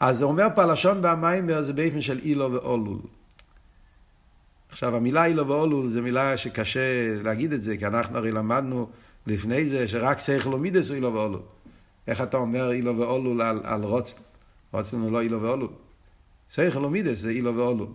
[0.00, 2.98] אז זה אומר פה הלשון דהמאמר זה באופן של עילה ועלול.
[4.70, 6.80] עכשיו המילה עילה ועלול זה מילה שקשה
[7.22, 8.88] להגיד את זה, כי אנחנו הרי למדנו
[9.26, 11.42] לפני זה שרק שכל ומידות הוא עילה ועלול.
[12.06, 14.20] איך אתה אומר עילה ועלול על, על רצון?
[14.72, 15.68] רצון הוא לא עילה ועלול.
[16.50, 17.88] שכל ומידות זה עילה ועלול.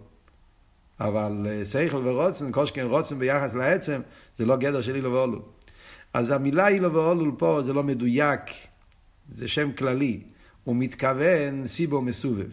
[0.99, 4.01] אבל אה, שכל ורצון, כל שכן רצון ביחס לעצם,
[4.35, 5.41] זה לא גדר של עילה ועלול.
[6.13, 8.41] אז המילה עילה ועלול פה זה לא מדויק,
[9.29, 10.19] זה שם כללי.
[10.63, 12.49] הוא מתכוון סיבו מסובב.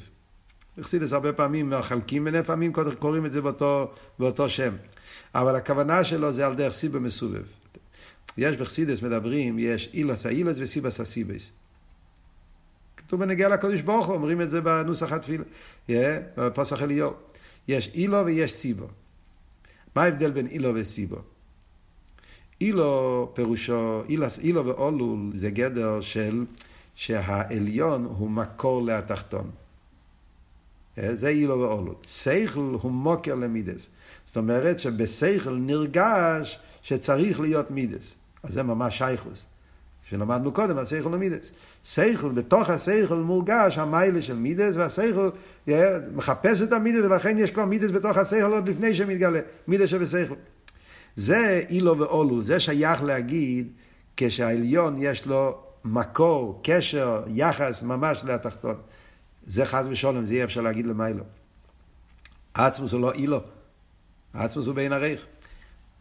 [0.79, 4.73] בחסידס הרבה פעמים מחלקים ביניהם, פעמים קוראים את זה באותו, באותו שם.
[5.35, 7.43] אבל הכוונה שלו זה על דרך סיבו מסובב.
[8.39, 11.51] יש בחסידס מדברים, יש אילוס האילוס וסיבס הסיבס.
[12.97, 15.45] כתוב בנגיע לקודש ברוך הוא, אומרים את זה בנוסח התפילה,
[16.37, 17.13] בפוסח אליהו.
[17.69, 18.87] יש אילו ויש סיבו.
[19.97, 21.17] מה ההבדל בין אילו וסיבו?
[22.61, 26.45] אילו פירושו, אילוס, אילו ואולול זה גדר של
[26.95, 29.51] שהעליון הוא מקור להתחתון.
[31.13, 31.95] זה אילו ואולול.
[32.07, 33.87] שכל הוא מוקר למידס.
[34.27, 38.15] זאת אומרת שבשכל נרגש שצריך להיות מידס.
[38.43, 39.47] אז זה ממש שייכוס.
[40.09, 41.51] שלמדנו קודם, השכל למידס.
[41.85, 45.31] שכל, בתוך השכל מורגש המיילה של מידס, והשכל
[46.15, 50.35] מחפש את המידס, ולכן יש כבר מידס בתוך השכל עוד לפני שמתגלה, מידס שבשכל.
[51.17, 53.73] זה אילו ואולו, זה שייך להגיד
[54.17, 58.77] כשהעליון יש לו מקור, קשר, יחס ממש לתחתון.
[59.47, 61.25] זה חס ושלום, זה יהיה אפשר להגיד למיילו.
[62.55, 63.41] עצמוס הוא לא אילו,
[64.35, 65.27] עצמוס הוא בין עריך.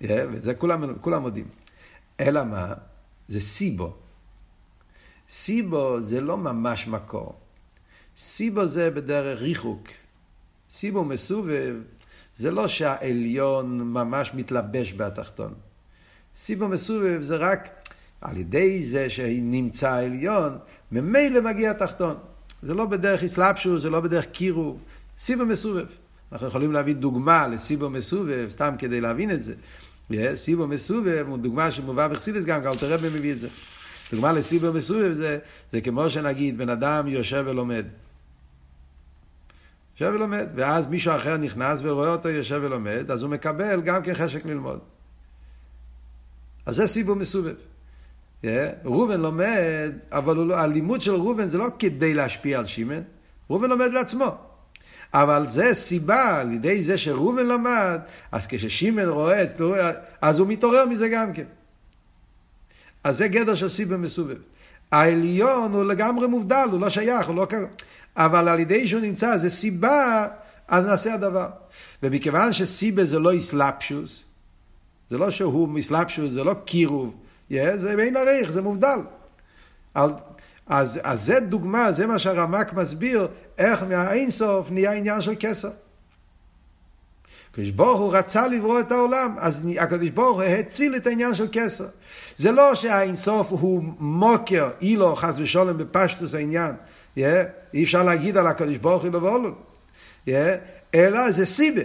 [0.02, 1.48] וזה כולם, כולם מודים.
[2.20, 2.74] אלא מה?
[3.28, 3.96] זה סיבו.
[5.30, 7.36] סיבו זה לא ממש מקור.
[8.18, 9.88] סיבו זה בדרך ריחוק.
[10.72, 11.76] סיבו מסובב,
[12.36, 15.54] זה לא שהעליון ממש מתלבש בתחתון.
[16.38, 17.70] סיבו מסובב זה רק
[18.22, 20.58] על ידי זה שנמצא העליון,
[20.92, 22.18] ממילא מגיע התחתון.
[22.62, 24.78] זה לא בדרך אסלאפשו, זה לא בדרך קירו,
[25.18, 25.86] סיבו מסובב.
[26.32, 29.54] אנחנו יכולים להביא דוגמה לסיבו מסובב, סתם כדי להבין את זה.
[30.36, 33.48] סיבו מסובב הוא דוגמה שמובא בחסידס גם, גם תראה מביא את זה.
[34.12, 35.38] דוגמה לסיבו מסובב זה,
[35.72, 37.86] זה כמו שנגיד בן אדם יושב ולומד.
[40.00, 44.14] יושב ולומד, ואז מישהו אחר נכנס ורואה אותו יושב ולומד, אז הוא מקבל גם כן
[44.16, 44.80] חשק ללמוד.
[46.66, 47.56] אז זה סיבוב מסובב.
[48.44, 48.48] Yeah,
[48.86, 53.02] ראובן לומד, אבל לא, הלימוד של ראובן זה לא כדי להשפיע על שמן,
[53.50, 54.47] ראובן לומד לעצמו.
[55.14, 58.00] אבל זה סיבה, על ידי זה שראובן למד,
[58.32, 59.44] אז כששמן רואה,
[60.22, 61.44] אז הוא מתעורר מזה גם כן.
[63.04, 64.38] אז זה גדר של סיבה מסובב.
[64.92, 67.68] העליון הוא לגמרי מובדל, הוא לא שייך, הוא לא קרה.
[68.18, 70.28] אבל על ידי שהוא נמצא, זה סיבה,
[70.68, 71.50] אז נעשה הדבר.
[72.04, 74.24] ומכיוון שסיבה זה לא איסלפשוס,
[75.10, 77.16] זה לא שהוא איסלפשוס, זה לא קירוב,
[77.52, 79.00] yeah, זה בין עריך, זה מובדל.
[79.94, 80.10] על,
[80.70, 83.28] אז, אז זה דוגמה, זה מה שהרמק מסביר,
[83.58, 85.70] איך מהאינסוף נהיה עניין של כסר.
[87.52, 91.48] הקדוש ברוך הוא רצה לברוא את העולם, אז הקדוש ברוך הוא הציל את העניין של
[91.52, 91.88] כסר.
[92.38, 96.72] זה לא שהאינסוף הוא מוקר, אילו חס ושלום בפשטוס העניין.
[97.18, 97.20] Yeah,
[97.74, 99.40] אי אפשר להגיד על הקדוש ברוך הוא לבוא
[100.28, 100.32] yeah,
[100.96, 101.82] אלא זה סיבה.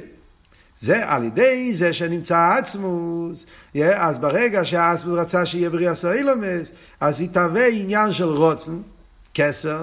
[0.82, 3.46] זה על ידי זה שנמצא עצמוס,
[3.94, 8.78] אז ברגע שהאצמוס רצה שיהיה בריאה סוילומס, אז יתהווה עניין של רוצן,
[9.34, 9.82] כסר,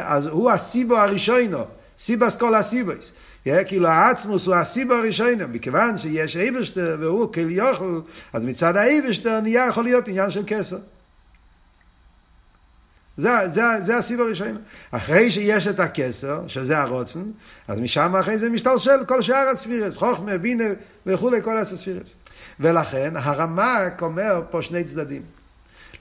[0.00, 1.64] אז הוא הסיבו הראשונו,
[1.98, 3.12] סיבס כל הסיבוס.
[3.46, 8.00] Yeah, כאילו העצמוס הוא הסיבו הראשונו, מכיוון שיש אייבשטר והוא כל יוכל,
[8.32, 10.78] אז מצד האייבשטר נהיה יכול להיות עניין של כסר.
[13.16, 14.58] זה, זה, זה הסיבה הראשונה.
[14.90, 17.24] אחרי שיש את הכסר, שזה הרוצן,
[17.68, 20.64] אז משם אחרי זה משתלשל כל שאר הספירס, חוכמה, בינה
[21.06, 22.10] וכולי, כל הספירס.
[22.60, 25.22] ולכן הרמק אומר פה שני צדדים.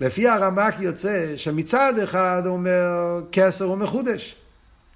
[0.02, 4.36] לפי הרמק יוצא שמצד אחד הוא אומר כסר הוא מחודש.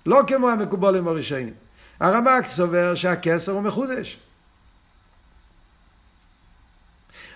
[0.05, 1.53] לא כמו המקובולים הראשונים.
[1.99, 4.19] הרמק סובר שהכסר הוא מחודש.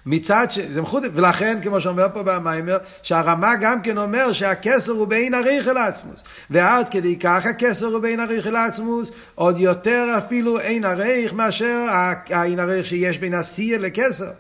[0.06, 0.60] מצד ש...
[0.60, 5.68] זה מחודש, ולכן כמו שאומר פה במיימר, שהרמה גם כן אומר שהכסר הוא בין הריך
[5.68, 6.20] אל עצמוס.
[6.50, 11.86] ועד כדי כך הכסר הוא בין הריך אל עצמוס, עוד יותר אפילו אין הריך מאשר
[12.30, 14.32] האין הריך שיש בין הסיר לכסר.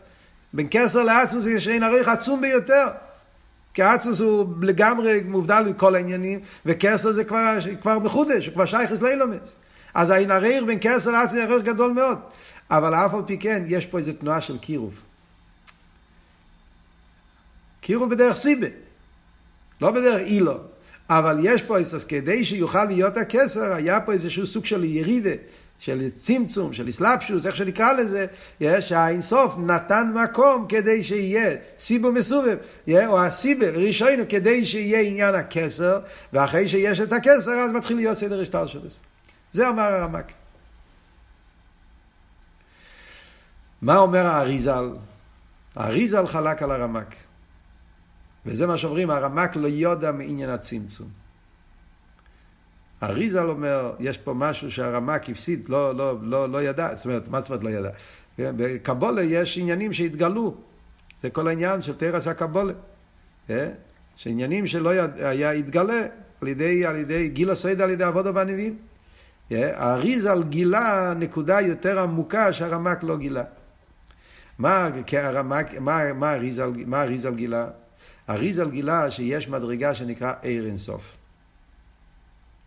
[0.54, 2.88] בין כסר לעצמוס יש אין הריך עצום ביותר.
[3.74, 9.02] כי עצמוס הוא לגמרי מובדל מכל העניינים, וכסר זה כבר, כבר מחודש, הוא כבר שייכס
[9.02, 9.56] לאילומס.
[9.94, 12.18] אז האין הריך בין כסר לעצמוס הוא גדול מאוד.
[12.72, 14.94] אבל אף על פי כן, יש פה איזו תנועה של קירוב.
[17.84, 18.68] קירוב בדרך סיבה,
[19.82, 20.58] לא בדרך אילו.
[21.10, 25.30] אבל יש פה, אז כדי שיוכל להיות הכסר, היה פה איזשהו סוג של ירידה,
[25.80, 28.26] של צמצום, של אסלאפשוס, איך שנקרא לזה,
[28.80, 32.58] שהאינסוף נתן מקום כדי שיהיה סיבו מסובב,
[32.90, 36.00] או הסיבה, ראשינו, כדי שיהיה עניין הכסר,
[36.34, 38.82] ואחרי שיש את הכסר, אז מתחיל להיות סדר השטר שלו.
[39.54, 40.32] זה אמר הרמק.
[43.82, 44.90] מה אומר האריזל?
[45.76, 47.16] האריזל חלק על הרמק.
[48.46, 51.08] וזה מה שאומרים, הרמק לא יודע מעניין הצמצום.
[53.04, 57.42] אריזל אומר, יש פה משהו שהרמק הפסיד, לא, לא, לא, לא ידע, זאת אומרת, מה
[57.42, 57.90] זאת אומרת לא ידע?
[58.40, 60.56] בקבולה יש עניינים שהתגלו,
[61.24, 62.74] זה כל העניין של תרס הקבולה.
[63.50, 63.70] אה?
[64.16, 66.06] שעניינים שלא היה, התגלה
[66.42, 68.78] על ידי, על ידי גיל הסויד על ידי עבודה בנביאים.
[69.52, 69.72] אה?
[69.76, 73.44] האריזל גילה נקודה יותר עמוקה שהרמק לא גילה.
[74.58, 77.68] מה, הרמק, מה, מה, אריזל, מה אריזל גילה?
[78.30, 81.02] אריזל גילה שיש מדרגה שנקרא עיר אינסוף.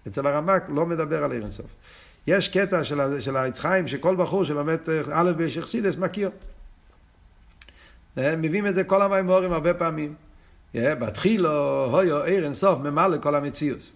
[0.08, 1.70] אצל הרמק לא מדבר על עיר אינסוף.
[2.26, 4.78] יש קטע של, של היצחיים שכל בחור שלומד
[5.12, 6.30] א' בשכסידס מכיר.
[8.18, 10.14] אה, מביאים את זה כל המימורים הרבה פעמים.
[10.74, 13.92] אה, בתחילו, הויו, עיר אינסוף, ממלא כל המציאוס.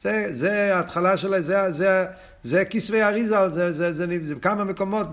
[0.00, 2.06] זה, זה ההתחלה של זה, זה,
[2.42, 5.06] זה כסבי אריזל, זה, זה, זה, זה, זה כמה מקומות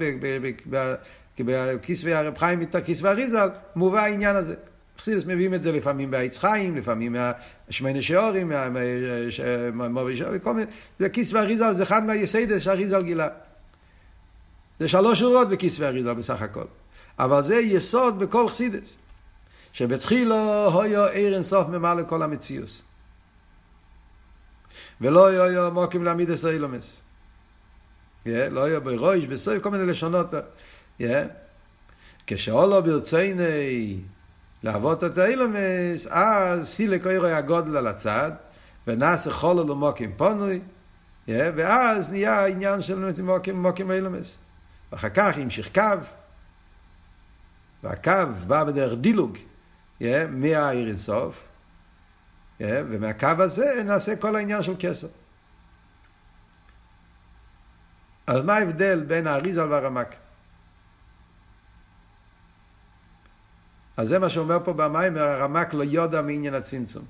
[1.40, 4.56] בכסבי הרב חיים, כסבי אריזל, מובא העניין הזה.
[5.00, 8.52] חסידס מביאים את זה לפעמים בעץ חיים, לפעמים מהשמיינה שיעורים,
[9.74, 13.28] מהמובי שיעורים, כל מיני, וכיסוי אריזל זה אחד מהיסיידס שאריזל גילה.
[14.80, 16.66] זה שלוש שורות בכיסוי אריזל בסך הכל.
[17.20, 18.96] אבל זה יסוד בכל חסידס.
[19.74, 22.82] שבתחילו הויו עיר אינסוף ממלא כל המציאוס.
[25.02, 27.02] ולא יהיו מוקים להעמיד את האילומס.
[28.26, 30.28] לא יהיו בראש, בסוף, כל מיני לשונות.
[32.28, 34.00] כשאולו ברצייני
[34.68, 38.32] לעבוד את האילומס, אז סילק אוירו הגודל על הצד,
[38.88, 40.62] ונעשה חולו למוקים פונוי,
[41.28, 44.38] ואז נהיה העניין של מוקים, מוקים אילומס.
[44.92, 45.82] ואחר כך המשיך קו,
[47.84, 48.12] והקו
[48.48, 49.38] בא בדרך דילוג,
[50.30, 51.44] מהעיר אינסוף,
[52.60, 55.08] ומהקו הזה נעשה כל העניין של כסר.
[58.28, 60.16] אז מה ההבדל בין האריזל והרמק?
[63.98, 67.04] אז זה מה שאומר פה במים, הרמק לא יודע מעניין הצמצום.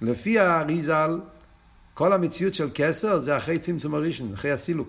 [0.00, 1.20] לפי האריזל,
[1.94, 4.88] כל המציאות של כסר זה אחרי צמצום הראשון, אחרי הסילוק.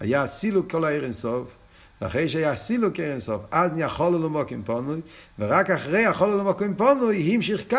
[0.00, 1.48] היה הסילוק כל העיר אינסוף,
[2.00, 5.00] ואחרי שהיה הסילוק עיר אינסוף, אז חולו למוקים פונוי,
[5.38, 7.76] ורק אחרי החולו למוקים פונוי המשיך קו,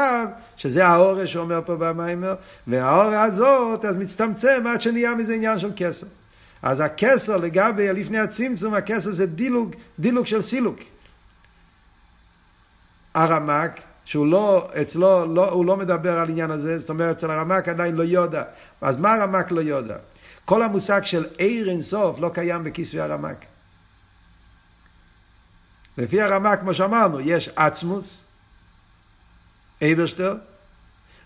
[0.58, 2.36] שזה האורש שאומר פה במיימר,
[2.67, 6.08] והאורה הזאת אז מצטמצם עד שנהיה מזה עניין של כסר.
[6.65, 10.80] אז הכסר לגבי לפני הצמצום, הכסר זה דילוג, דילוג של סילוק.
[13.13, 17.67] הרמק, שהוא לא, אצלו, לא, הוא לא מדבר על עניין הזה, זאת אומרת, אצל הרמק
[17.67, 18.43] עדיין לא יודע.
[18.82, 19.97] אז מה הרמק לא יודע?
[20.45, 23.45] כל המושג של עיר אינסוף לא קיים בכיסוי הרמק.
[25.97, 28.21] לפי הרמק, כמו שאמרנו, יש עצמוס,
[29.82, 30.36] אייברשטר,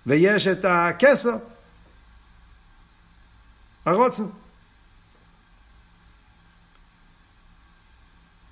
[0.05, 1.35] ויש את הכסר,
[3.85, 4.23] הרוצן.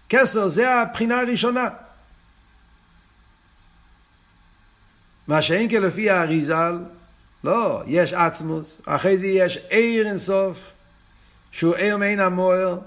[0.09, 1.69] כסר זה הבחינה הראשונה.
[5.27, 6.79] מה שאין כלפי האריזל,
[7.43, 10.57] לא, יש עצמוס, אחרי זה יש עיר אינסוף,
[11.51, 12.77] שהוא עיר מעין המוער,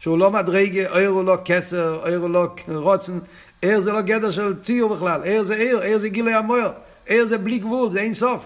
[0.00, 3.18] שהוא לא מדרגה, עיר הוא לא כסר, עיר הוא לא רוצן,
[3.62, 6.72] עיר זה לא גדר של ציור בכלל, עיר זה עיר, עיר זה גילוי המוער,
[7.06, 8.44] עיר זה בלי גבול, זה אינסוף,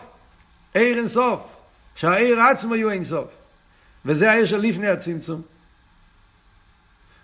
[0.74, 1.40] עיר אינסוף,
[1.96, 3.28] שהעיר עצמו יהיו אינסוף,
[4.04, 5.42] וזה העיר של לפני הצמצום.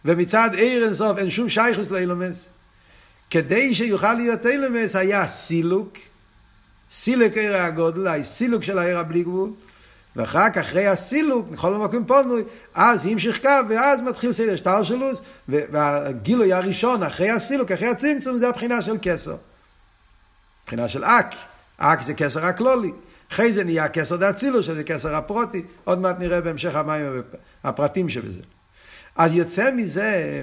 [0.05, 2.49] ומצד עיר אינסוף אין שום שייכוס לאילומס.
[3.31, 5.99] כדי שיוכל להיות אילומס היה סילוק,
[6.91, 9.51] סילוק עיר הגודל, הסילוק של העיר הבלי גבול,
[10.17, 12.43] ואחר כך, אחרי הסילוק, בכל המקום פונוי,
[12.75, 18.49] אז המשיך קו, ואז מתחיל סדר שטר שלוס, והגילוי הראשון, אחרי הסילוק, אחרי הצמצום, זה
[18.49, 19.37] הבחינה של כסר.
[20.65, 21.35] הבחינה של אק,
[21.79, 22.93] אק זה כסר הכלולי.
[23.33, 27.23] אחרי זה נהיה כסר דאצילוס, שזה כסר הפרוטי, עוד מעט נראה בהמשך המים
[27.65, 28.41] הפרטים שבזה.
[29.21, 30.43] אז יוצא מזה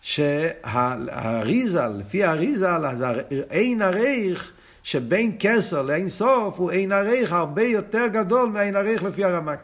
[0.00, 3.04] שהאריזל, לפי האריזל, אז
[3.50, 9.24] אין הרייך שבין כסר לאין סוף הוא אין הרייך הרבה יותר גדול מהאין הרייך לפי
[9.24, 9.60] הרמק.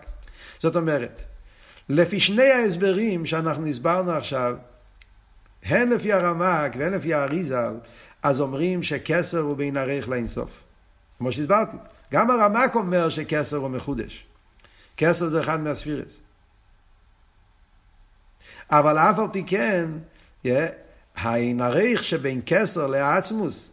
[0.58, 1.22] זאת אומרת,
[1.88, 4.56] לפי שני ההסברים שאנחנו הסברנו עכשיו,
[5.62, 7.74] הן לפי הרמק והן לפי האריזל,
[8.22, 10.60] אז אומרים שכסר הוא בין הרייך לאין סוף.
[11.18, 11.76] כמו שהסברתי.
[12.12, 14.26] גם הרמק אומר שכסר הוא מחודש.
[14.96, 16.18] כסר זה אחד מהספירס.
[18.70, 19.88] אבל אף על פי כן,
[21.16, 23.68] העין הריך שבין כסר לעצמוס,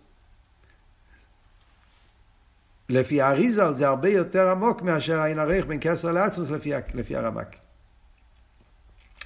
[2.90, 7.56] לפי האריזל זה הרבה יותר עמוק מאשר העין הריך בין כסר לעצמוס לפי, לפי הרמק.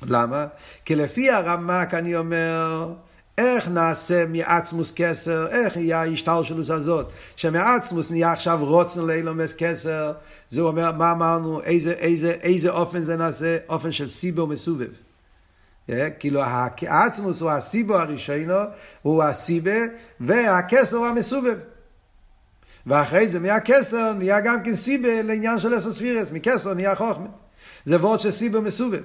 [0.02, 0.48] למה?
[0.86, 2.94] כי לפי הרמק אני אומר,
[3.38, 10.14] איך נעשה מעצמוס כסר, איך יהיה ההשתלשלות הזאת, שמעצמוס נהיה עכשיו רוצן לאילומס כסר,
[10.54, 13.58] זה אומר, מה אמרנו, איזה, איזה, איזה אופן זה נעשה?
[13.70, 14.90] אופן של סיבו מסובב.
[16.20, 16.42] כאילו
[16.82, 18.54] העצמוס הוא הסיבו הראשינו,
[19.02, 19.80] הוא הסיבה,
[20.20, 21.58] והכסר הוא המסובב.
[22.88, 27.28] ואחרי זה מהכסר נהיה גם כן סיבה לעניין של אסוס פירס, מכסר נהיה חוכמה.
[27.86, 29.04] זה וורד של סיבו מסובב.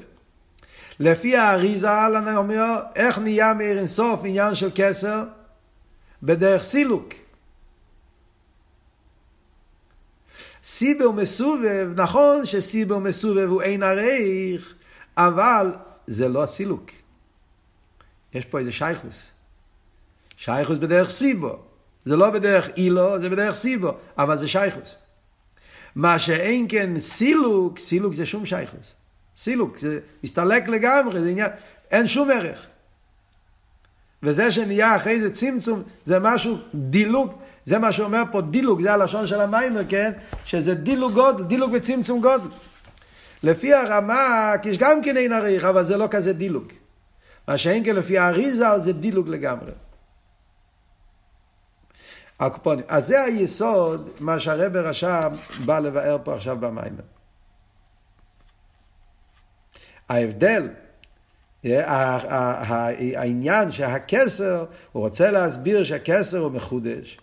[1.01, 5.25] לפי האריזה, אני אומר, איך נהיה מאיר אינסוף עניין של כסר?
[6.23, 7.15] בדרך סילוק.
[10.64, 14.75] סיבר מסובב, נכון שסיבר מסובב הוא אין עריך,
[15.16, 15.75] אבל
[16.07, 16.90] זה לא הסילוק.
[18.35, 19.31] יש פה איזה שייכוס.
[20.37, 21.59] שייכוס בדרך סיבו.
[22.05, 24.97] זה לא בדרך אילו, זה בדרך סיבו, אבל זה שייכות.
[25.94, 28.94] מה שאין כן סילוק, סילוק זה שום שייכות.
[29.37, 31.51] סילוק, זה מסתלק לגמרי, זה עניין,
[31.90, 32.66] אין שום ערך.
[34.23, 39.26] וזה שנהיה אחרי זה צמצום, זה משהו, דילוג, זה מה שאומר פה דילוג, זה הלשון
[39.26, 40.12] של המאמר, כן?
[40.44, 42.48] שזה דילוג גודל, דילוג וצמצום גודל.
[43.42, 46.64] לפי הרמ"ק יש גם כן אין ערוך, אבל זה לא כזה דילוג.
[47.48, 49.70] מה שאין כן לפי האריז"ל זה דילוג לגמרי.
[52.40, 52.85] הקופונים.
[52.88, 55.33] אז זה היסוד, מה שהרבר רשם
[55.64, 57.04] בא לבאר פה עכשיו במיימר.
[60.09, 60.68] ההבדל,
[63.14, 67.18] העניין שהכסר, הוא רוצה להסביר שהכסר הוא מחודש,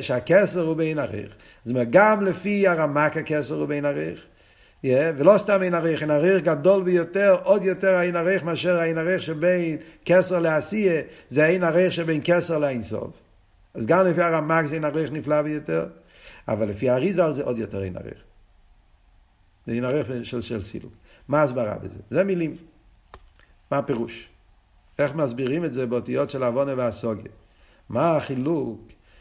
[0.00, 1.34] שהכסר הוא בין עריך.
[1.64, 4.26] זאת אומרת, גם לפי הרמק הכסר הוא בין עריך,
[4.84, 9.22] ולא סתם אין עריך, אין עריך גדול ביותר, עוד יותר אין עריך מאשר אין עריך
[9.22, 13.10] שבין כסר לעשייה, זה אין עריך שבין כסר לאינסוף.
[13.74, 15.86] אז גם לפי הרמק זה אין עריך נפלא ביותר,
[16.48, 18.18] אבל לפי האריזה זה עוד יותר אין עריך.
[19.66, 20.92] זה אין עריך של, של סילוק.
[21.28, 21.98] מה ההסברה בזה?
[22.10, 22.56] זה מילים.
[23.70, 24.28] מה הפירוש?
[24.98, 27.32] איך מסבירים את זה באותיות של עוונה והסוגיה?
[27.88, 28.80] מה החילוק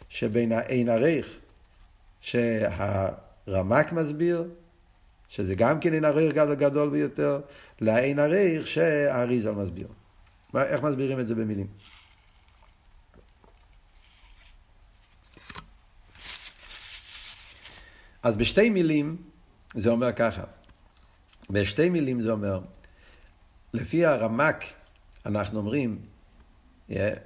[0.09, 1.39] שבין האין עריך,
[2.21, 4.49] שהרמק מסביר,
[5.29, 7.41] שזה גם כן אין עריך גדול ביותר,
[7.81, 9.87] לאין עריך שהאריזה מסביר.
[10.55, 11.67] איך מסבירים את זה במילים?
[18.23, 19.17] אז בשתי מילים
[19.75, 20.43] זה אומר ככה,
[21.49, 22.59] בשתי מילים זה אומר,
[23.73, 24.63] לפי הרמק
[25.25, 25.99] אנחנו אומרים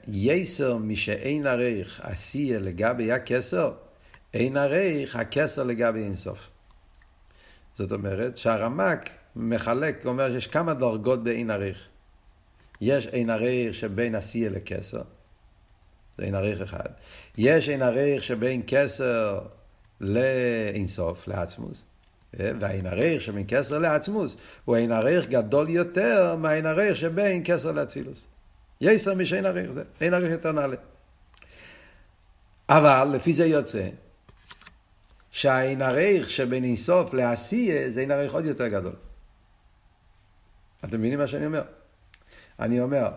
[0.07, 3.73] יסר משאין עריך עשייה לגבי הכסר,
[4.33, 6.49] אין עריך הכסר לגבי אינסוף.
[7.77, 11.87] זאת אומרת שהרמק מחלק, אומר שיש כמה דרגות באין עריך.
[12.81, 15.01] יש אין עריך שבין עשייה לכסר,
[16.17, 16.89] זה אין עריך אחד.
[17.37, 19.39] יש אין עריך שבין כסר
[20.01, 21.83] לאינסוף, לעצמוס.
[22.33, 28.25] והאין עריך שבין כסר לעצמוס הוא אין עריך גדול יותר מהאין עריך שבין כסר לאצילוס.
[28.81, 30.75] יסר משאין עריך זה, אין עריך יותר נעלה.
[32.69, 33.89] אבל לפי זה יוצא
[35.31, 38.93] שהאין עריך שבין אינסוף לעשייה זה אין עריך עוד יותר גדול.
[40.85, 41.63] אתם מבינים מה שאני אומר?
[42.59, 43.07] אני אומר,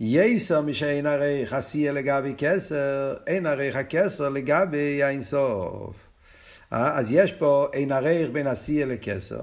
[0.00, 5.96] יסר משאין עריך עשייה לגבי כסר, אין עריך הכסר לגבי האינסוף.
[6.70, 9.42] אז יש פה אין עריך בין עשייה לכסר,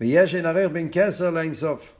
[0.00, 1.97] ויש אין עריך בין כסר לאינסוף.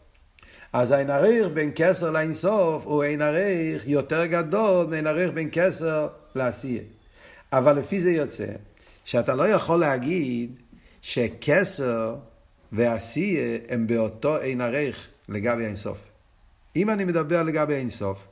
[0.72, 6.08] אז האין עריך בין כסר לאינסוף הוא אין עריך יותר גדול מאין עריך בין כסר
[6.34, 6.82] לעשייה.
[7.52, 8.46] אבל לפי זה יוצא
[9.04, 10.56] שאתה לא יכול להגיד
[11.02, 12.16] שכסר
[12.72, 15.98] ועשייה הם באותו אין עריך לגבי האינסוף.
[16.76, 18.26] אם אני מדבר לגבי האינסוף,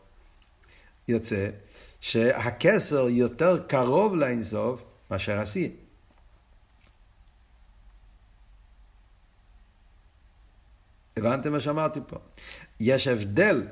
[1.09, 1.49] יוצא
[2.01, 5.69] שהכסר יותר קרוב לאינסוף מאשר עשייה.
[11.19, 12.17] הבנתם מה שאמרתי פה?
[12.81, 13.63] יש הבדל,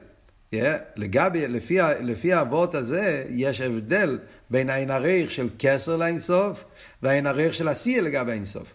[0.54, 0.56] yeah,
[0.96, 4.18] לגבי, לפי, לפי האבות הזה, יש הבדל
[4.50, 6.64] בין העין הריך של כסר לאינסוף
[7.02, 8.74] והעין הריך של עשייה לגבי האינסוף.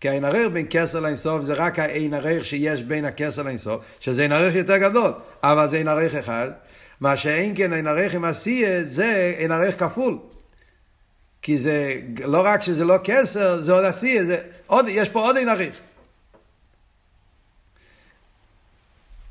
[0.00, 4.22] כי העין הריך בין כסר לאינסוף זה רק העין הריך שיש בין הכסר לאינסוף, שזה
[4.22, 5.12] עין הריך יותר גדול,
[5.42, 6.50] אבל זה עין הריך אחד.
[7.00, 10.18] מה שאין כן עין הריך עם עשייה זה עין הריך כפול.
[11.42, 15.36] כי זה לא רק שזה לא כסר, זה עוד עשייה, זה עוד, יש פה עוד
[15.36, 15.80] עין הריך.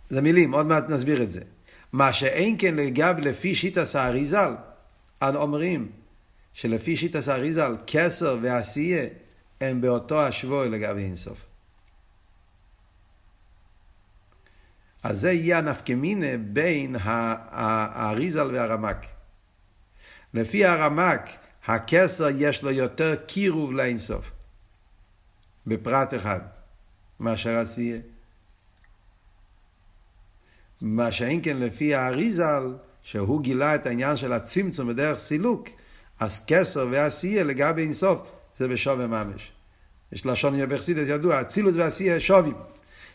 [0.09, 1.41] זה מילים, עוד מעט נסביר את זה.
[1.93, 4.53] מה שאין כן לגבי לפי שיטה האריזל,
[5.21, 5.91] אומרים
[6.53, 9.05] שלפי שיטה האריזל, כסר ועשייה
[9.61, 11.45] הם באותו השבוי לגבי אינסוף.
[15.03, 18.97] אז זה יהיה הנפקמינה בין האריזל והרמק.
[20.33, 21.21] לפי הרמק,
[21.65, 24.31] הכסר יש לו יותר קירוב לאינסוף,
[25.67, 26.39] בפרט אחד,
[27.19, 27.97] מאשר עשייה.
[30.81, 35.67] מה שאין כן לפי האריזל, שהוא גילה את העניין של הצמצום בדרך סילוק,
[36.19, 38.19] אז כסר ועשייה לגבי אינסוף,
[38.57, 39.51] זה בשווה ממש.
[40.11, 42.55] יש לשון בחסידס ידוע, אצילוס ועשייה שווים.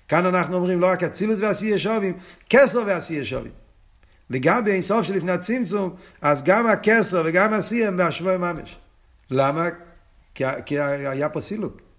[0.08, 2.18] כאן אנחנו אומרים לא רק אצילוס ועשייה שווים,
[2.50, 3.52] כסר ועשייה שווים.
[4.30, 8.76] לגבי אינסוף שלפני הצמצום, אז גם הכסר וגם העשייה הם בהשוואה ממש.
[9.30, 9.68] למה?
[10.34, 11.91] כי, כי היה פה סילוק.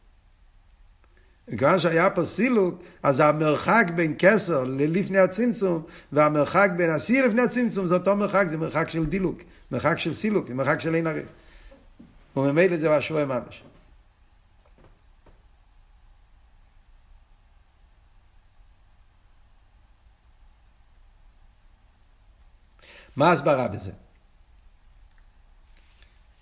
[1.48, 7.88] מכיוון שהיה פה סילוק, אז המרחק בין כסר ללפני הצמצום, והמרחק בין השיא לפני הצמצום,
[7.88, 9.41] זה אותו מרחק, זה מרחק של דילוק,
[9.72, 11.26] מרחק של סילוק, מרחק של אין ערב.
[12.38, 13.64] וממילא זה השווה ממש.
[23.16, 23.91] מה ההסברה בזה?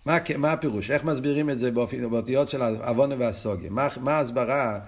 [0.05, 0.91] מה, מה הפירוש?
[0.91, 3.69] איך מסבירים את זה באותיות של עוונה והסוגיה?
[3.69, 4.79] מה, מה ההסברה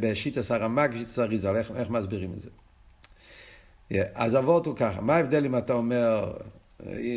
[0.00, 1.56] בשיטס הרמ"ג, בשיטס הריזל?
[1.56, 2.50] איך, איך מסבירים את זה?
[4.14, 6.32] אז אבות הוא ככה, מה ההבדל אם אתה אומר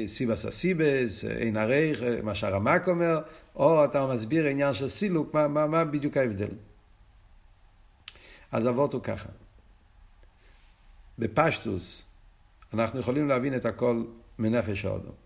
[0.07, 3.21] סיבס הסיבס, אין הרייך, מה שהרמ"ק אומר,
[3.55, 6.51] או אתה מסביר עניין של סילוק, מה, מה, מה בדיוק ההבדל?
[8.51, 9.29] אז אבות הוא ככה,
[11.19, 12.03] בפשטוס
[12.73, 14.03] אנחנו יכולים להבין את הכל
[14.39, 15.22] מנפש האודום.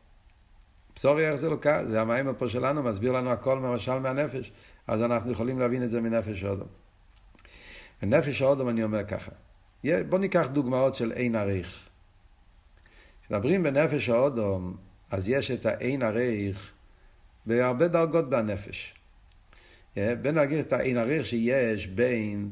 [0.97, 4.51] בשורי איך זה לוקח, זה המים פה שלנו, מסביר לנו הכל ממשל מהנפש,
[4.87, 6.67] אז אנחנו יכולים להבין את זה מנפש האודום.
[8.01, 9.31] בנפש האודום אני אומר ככה,
[10.09, 11.89] בואו ניקח דוגמאות של אין עריך.
[13.23, 14.77] כשמדברים בנפש האודום,
[15.11, 16.71] אז יש את האין עריך
[17.45, 18.93] בהרבה דרגות בנפש.
[19.95, 22.51] בין להגיד את האין עריך שיש בין,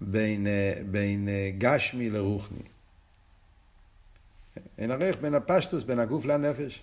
[0.00, 0.46] בין,
[0.90, 1.28] בין
[1.58, 2.75] גשמי לרוחני.
[4.78, 6.82] אין ערך בין הפשטוס, בין הגוף לנפש.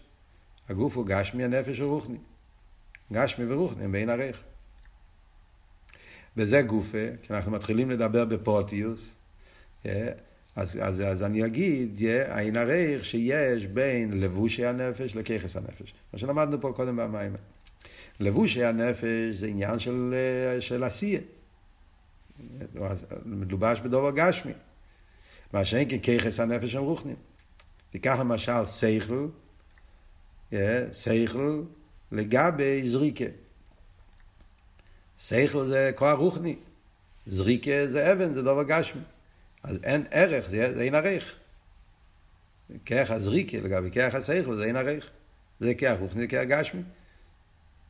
[0.69, 2.17] הגוף הוא גשמי, הנפש הוא רוחני.
[3.13, 4.43] גשמי ורוחני בין ערך.
[6.37, 9.15] וזה גופה, כשאנחנו מתחילים לדבר בפרוטיוס,
[9.85, 10.11] אה,
[10.55, 15.93] אז, אז, אז אני אגיד, אין ערך שיש בין לבושי הנפש לככס הנפש.
[16.13, 17.35] מה שלמדנו פה קודם במים.
[18.19, 21.19] לבושי הנפש זה עניין של, אה, של עשייה.
[23.25, 24.53] מדובש בדובר גשמי.
[25.53, 27.15] מה שאין כככס הנפש הם רוחנים.
[27.93, 29.27] תיקח למשל סייכל,
[30.91, 31.61] סייכל
[32.11, 33.25] לגבי זריקה.
[35.17, 36.55] שכל זה כוח רוחני.
[37.25, 39.01] זריקה זה אבן, זה דבר גשמי.
[39.63, 41.35] אז אין ערך, זה, זה אין ערך.
[42.85, 45.09] כרך הזריקה לגבי כרך השכל זה אין ערך.
[45.59, 46.81] זה כרך רוחני, זה כרך גשמי.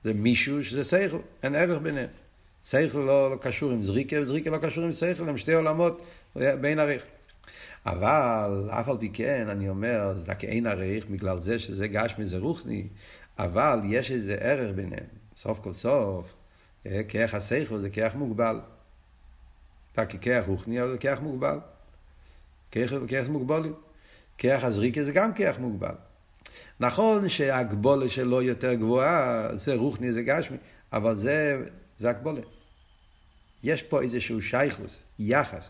[0.03, 2.09] זה מישהו שזה שכל, אין ערך ביניהם.
[2.65, 6.79] שכל לא, לא קשור עם זריקה, וזריקה לא קשור עם שכל, הם שתי עולמות בין
[6.79, 7.03] ערך.
[7.85, 12.25] אבל אף על פי כן, אני אומר, זה רק אין ערך, בגלל זה שזה גשמי,
[12.25, 12.87] זה רוחני,
[13.39, 15.05] אבל יש איזה ערך ביניהם.
[15.37, 16.33] סוף כל סוף,
[16.85, 18.59] אה, כרך השכל זה כרך מוגבל.
[19.97, 21.59] רק כרך רוחני, אבל זה כרך מוגבל.
[22.71, 23.69] כרך מוגבלי.
[24.37, 25.95] כרך הזריקה זה גם כרך מוגבל.
[26.79, 30.57] נכון שהגבולה שלו יותר גבוהה, זה רוחני, זה גשמי,
[30.93, 31.63] אבל זה,
[31.97, 32.41] זה הגבולה.
[33.63, 35.69] יש פה איזשהו שייכוס, יחס,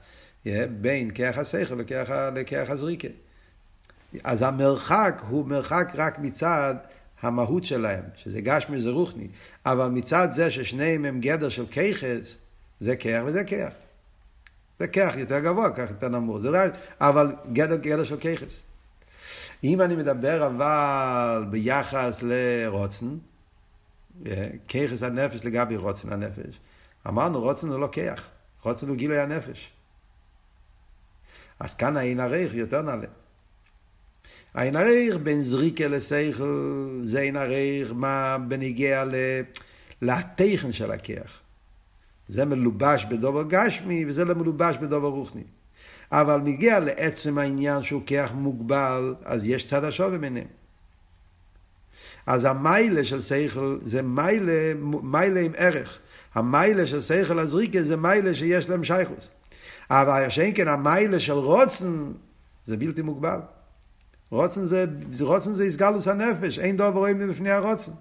[0.81, 1.75] בין כרך השכל
[2.35, 3.07] לכרך הזריקה.
[4.23, 6.75] אז המרחק הוא מרחק רק מצד
[7.21, 8.89] המהות שלהם, שזה גשמי זה
[9.65, 12.35] אבל מצד זה ששניהם הם גדר של ככס,
[12.79, 13.73] זה כרך וזה כרך.
[14.79, 18.63] זה כרך יותר גבוה, כרך יותר נמוך, זה רק, אבל גדר, גדר של ככס.
[19.63, 23.05] אם אני מדבר אבל ביחס לרוצן,
[24.69, 26.59] ככס הנפש לגבי רוצן הנפש,
[27.07, 28.29] אמרנו רוצן הוא לא כיח,
[28.63, 29.71] רוצן הוא גילוי הנפש.
[31.64, 33.07] אז כאן העין הריך יותר נעלה.
[34.53, 39.03] העין הריך בין זריקה לשכל, זה עין הריך מה בניגיע
[40.01, 41.39] לתכן של הכיח.
[42.28, 45.43] זה מלובש בדובר גשמי וזה לא מלובש בדובר רוחני.
[46.11, 50.47] אבל מגיע לעצם העניין שהוא כיח מוגבל, אז יש צד השווה ביניהם.
[52.26, 55.99] אז המיילה של שכל זה מיילה, מיילה עם ערך.
[56.34, 59.30] המיילה של שכל הזריקה זה מיילה שיש להם שייכוס.
[59.89, 62.11] אבל שאין כן המיילה של רוצן
[62.65, 63.39] זה בלתי מוגבל.
[64.29, 64.86] רוצן זה,
[65.19, 67.91] רוצן זה הסגלוס הנפש, אין דובר רואים בפני הרוצן.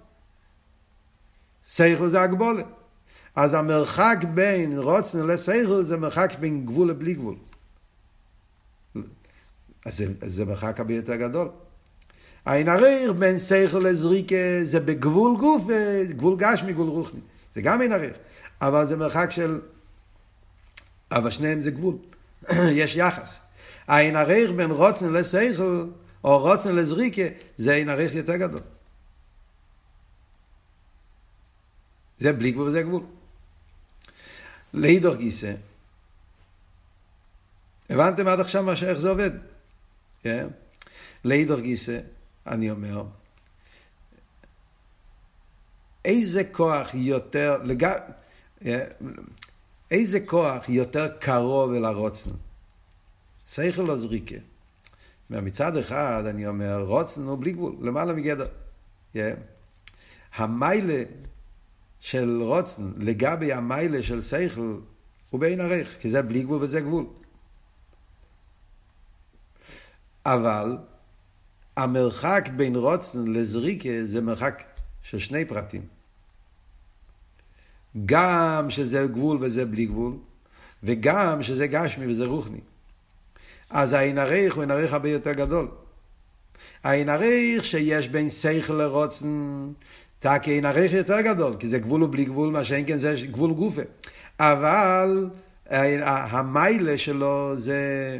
[1.67, 2.63] שכל זה הגבולה.
[3.35, 7.35] אז המרחק בין רוצן לשכל זה מרחק בין גבול לבלי גבול.
[9.85, 11.49] אז זה, זה מרחק הרבה יותר גדול.
[12.45, 15.63] העין הריר בין שכל לזריקה זה בגבול גוף,
[16.09, 17.19] גבול גשמי, גבול רוחני.
[17.55, 18.13] זה גם עין הריר.
[18.61, 19.59] אבל זה מרחק של...
[21.13, 21.95] אבל שניהם זה גבול.
[22.81, 23.39] יש יחס.
[23.87, 25.87] העין הריר בין רוצן לשכל,
[26.23, 27.21] או רוצן לזריקה,
[27.57, 28.59] זה עין הריר יותר גדול.
[32.19, 33.03] זה בלי גבול וזה גבול.
[34.73, 35.53] להידור גיסא.
[37.89, 39.31] הבנתם עד עכשיו מה, איך זה עובד?
[40.23, 40.47] כן?
[41.23, 41.99] להידור גיסא,
[42.47, 43.03] אני אומר,
[46.05, 47.87] איזה כוח יותר, לג...
[49.93, 52.29] איזה כוח יותר קרוב אל הרוצן?
[53.47, 54.35] שכל או זריקה.
[55.29, 58.47] מצד אחד אני אומר, רוצן הוא בלי גבול, למעלה מגדר.
[59.15, 59.17] Yeah.
[60.35, 61.03] המיילה
[61.99, 64.79] של רוצן לגבי המיילה של שכל
[65.29, 67.05] הוא בין ערך, כי זה בלי גבול וזה גבול.
[70.25, 70.77] אבל
[71.77, 74.63] המרחק בין רוצן לזריקה זה מרחק
[75.03, 75.92] של שני פרטים.
[78.05, 80.13] גם שזה גבול וזה בלי גבול,
[80.83, 82.59] וגם שזה גשמי וזה רוחני.
[83.69, 85.67] אז העין הריך הוא עין הריך הרבה יותר גדול.
[86.83, 89.27] העין הריך שיש בין שכל לרוצן,
[90.19, 93.53] תקי עין הריך יותר גדול, כי זה גבול ובלי גבול, מה שאין כן זה גבול
[93.53, 93.81] גופה.
[94.39, 95.29] אבל
[95.69, 98.19] המיילה שלו זה,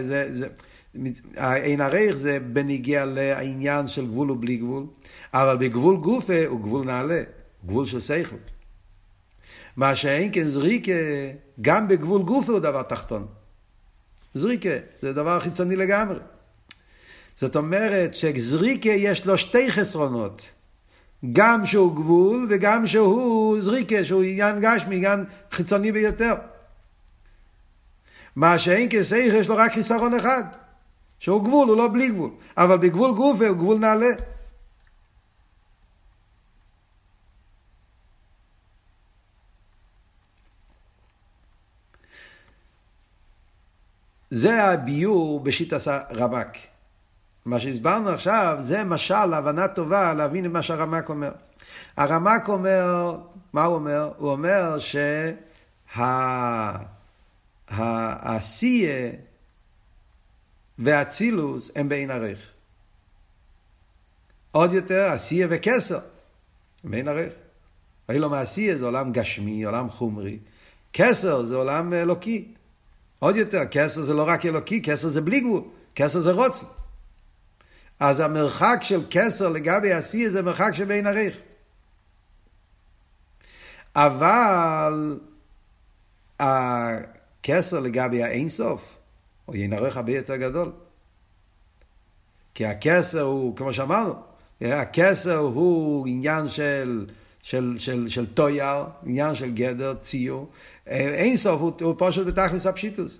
[0.00, 0.48] זה, זה,
[1.40, 4.86] אין הריך זה בניגיע לעניין של גבול ובלי גבול,
[5.34, 7.22] אבל בגבול גופה הוא גבול נעלה,
[7.66, 8.36] גבול של שכל.
[9.76, 10.92] מה שאין כן זריקה,
[11.60, 13.26] גם בגבול גופה הוא דבר תחתון.
[14.34, 16.18] זריקה זה דבר חיצוני לגמרי.
[17.36, 20.42] זאת אומרת שזריקה יש לו שתי חסרונות.
[21.32, 26.34] גם שהוא גבול וגם שהוא זריקה, שהוא עניין גשמי, עניין חיצוני ביותר.
[28.36, 30.44] מה שאין כסייך יש לו רק חיסרון אחד.
[31.18, 32.30] שהוא גבול, הוא לא בלי גבול.
[32.56, 34.10] אבל בגבול גוף הוא גבול נעלה.
[44.34, 46.56] זה הביור בשיטת הרמק.
[47.44, 51.32] מה שהסברנו עכשיו זה משל הבנה טובה להבין מה שהרמק אומר.
[51.96, 53.16] הרמק אומר,
[53.52, 54.12] מה הוא אומר?
[54.16, 56.72] הוא אומר שהעשייה
[59.12, 59.16] שה...
[60.78, 62.38] ואצילוס הם בעין ערך.
[64.52, 65.98] עוד יותר, עשייה וכסר
[66.84, 67.32] הם בעין ערך.
[68.08, 70.38] אילו מעשייה זה עולם גשמי, עולם חומרי.
[70.92, 72.53] כסר זה עולם אלוקי.
[73.24, 75.62] עוד יותר, כסר זה לא רק אלוקי, כסר זה בלי גבול,
[75.94, 76.66] כסר זה רוצן.
[78.00, 81.36] אז המרחק של כסר לגבי השיא זה מרחק שבין עריך.
[83.96, 85.18] אבל
[86.40, 88.96] הכסר לגבי האינסוף,
[89.44, 90.72] הוא ינערך הרבה יותר גדול.
[92.54, 94.14] כי הכסר הוא, כמו שאמרנו,
[94.60, 97.06] הכסר הוא עניין של,
[97.44, 100.50] של, של, של טויר, עניין של גדר, ציור.
[100.86, 103.18] אינסוף הוא, הוא פשוט בתכלס הפשיטוס.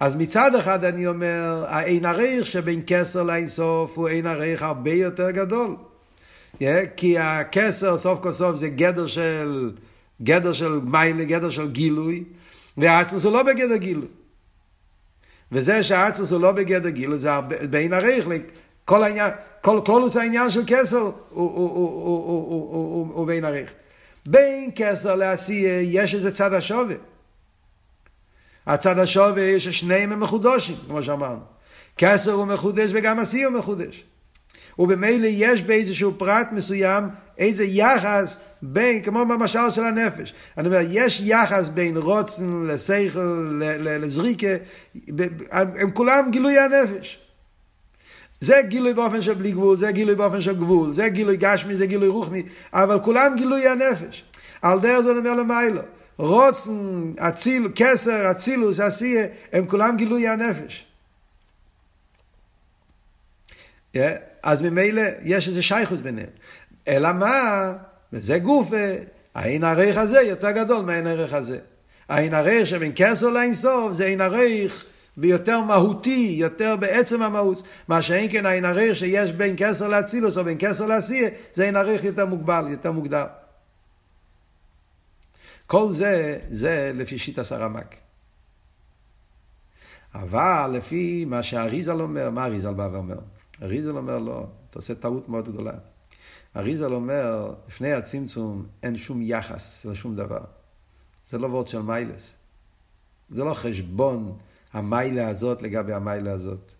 [0.00, 5.30] אז מצד אחד אני אומר, האין הריך שבין כסר לאינסוף הוא אין הריך הרבה יותר
[5.30, 5.76] גדול.
[6.54, 6.64] Yeah,
[6.96, 9.72] כי הכסר סוף כל סוף זה גדר של,
[10.22, 12.24] גדר של מיילה, גדר של גילוי,
[12.76, 14.08] והעצמוס הוא לא בגדר גילוי.
[15.52, 17.30] וזה שהעצמוס הוא לא בגדר גילוי, זה
[17.70, 18.26] בין הריך,
[18.84, 19.30] כל העניין,
[19.62, 23.70] כל כלולוס העניין של כסר הוא, בין הריך.
[24.26, 26.94] בין כסר לעשייה יש איזה צד השווה.
[28.66, 31.40] הצד השווה ששניהם הם מחודשים, כמו שאמרנו.
[31.98, 34.04] כסר הוא מחודש וגם עשייה הוא מחודש.
[34.78, 37.04] ובמילא יש באיזשהו פרט מסוים
[37.38, 40.34] איזה יחס בין, כמו במשל של הנפש.
[40.58, 44.46] אני אומר, יש יחס בין רוצן לשכל, לזריקה,
[45.52, 47.21] הם כולם גילוי הנפש.
[48.42, 51.86] זה גילוי באופן של בלי גבול, זה גילוי באופן של גבול, זה גילוי גשמי, זה
[51.86, 54.24] גילוי רוחני, אבל כולם גילוי הנפש.
[54.62, 55.82] על דרך זה אומר למיילו.
[56.16, 60.86] רוצן, אציל, כסר, אצילוס, עשייה, הם כולם גילוי הנפש.
[63.96, 63.98] Yeah,
[64.42, 66.30] אז ממילא יש איזה שייכות ביניהם.
[66.88, 67.72] אלא מה?
[68.12, 68.68] וזה גוף,
[69.34, 71.58] העין הריך הזה יותר גדול מהעין הריך הזה.
[72.08, 74.84] העין הריך שבין כסר לאינסוף זה עין הריך
[75.16, 80.44] ביותר מהותי, יותר בעצם המהות, מה שאין כן העין הריך שיש בין כסר לאצילוס או
[80.44, 83.26] בין כסר לעשייה, זה עין הריך יותר מוגבל, יותר מוגדר.
[85.66, 87.96] כל זה, זה לפי שיטת הרמק.
[90.14, 93.18] אבל לפי מה שהאריזל אומר, מה אריזל בא ואומר?
[93.62, 95.72] אריזל אומר לא, אתה עושה טעות מאוד גדולה.
[96.56, 100.44] אריזל אומר, לפני הצמצום אין שום יחס לשום דבר.
[101.30, 102.34] זה לא וורד של מיילס.
[103.30, 104.38] זה לא חשבון
[104.72, 106.72] המיילה הזאת לגבי המיילה הזאת.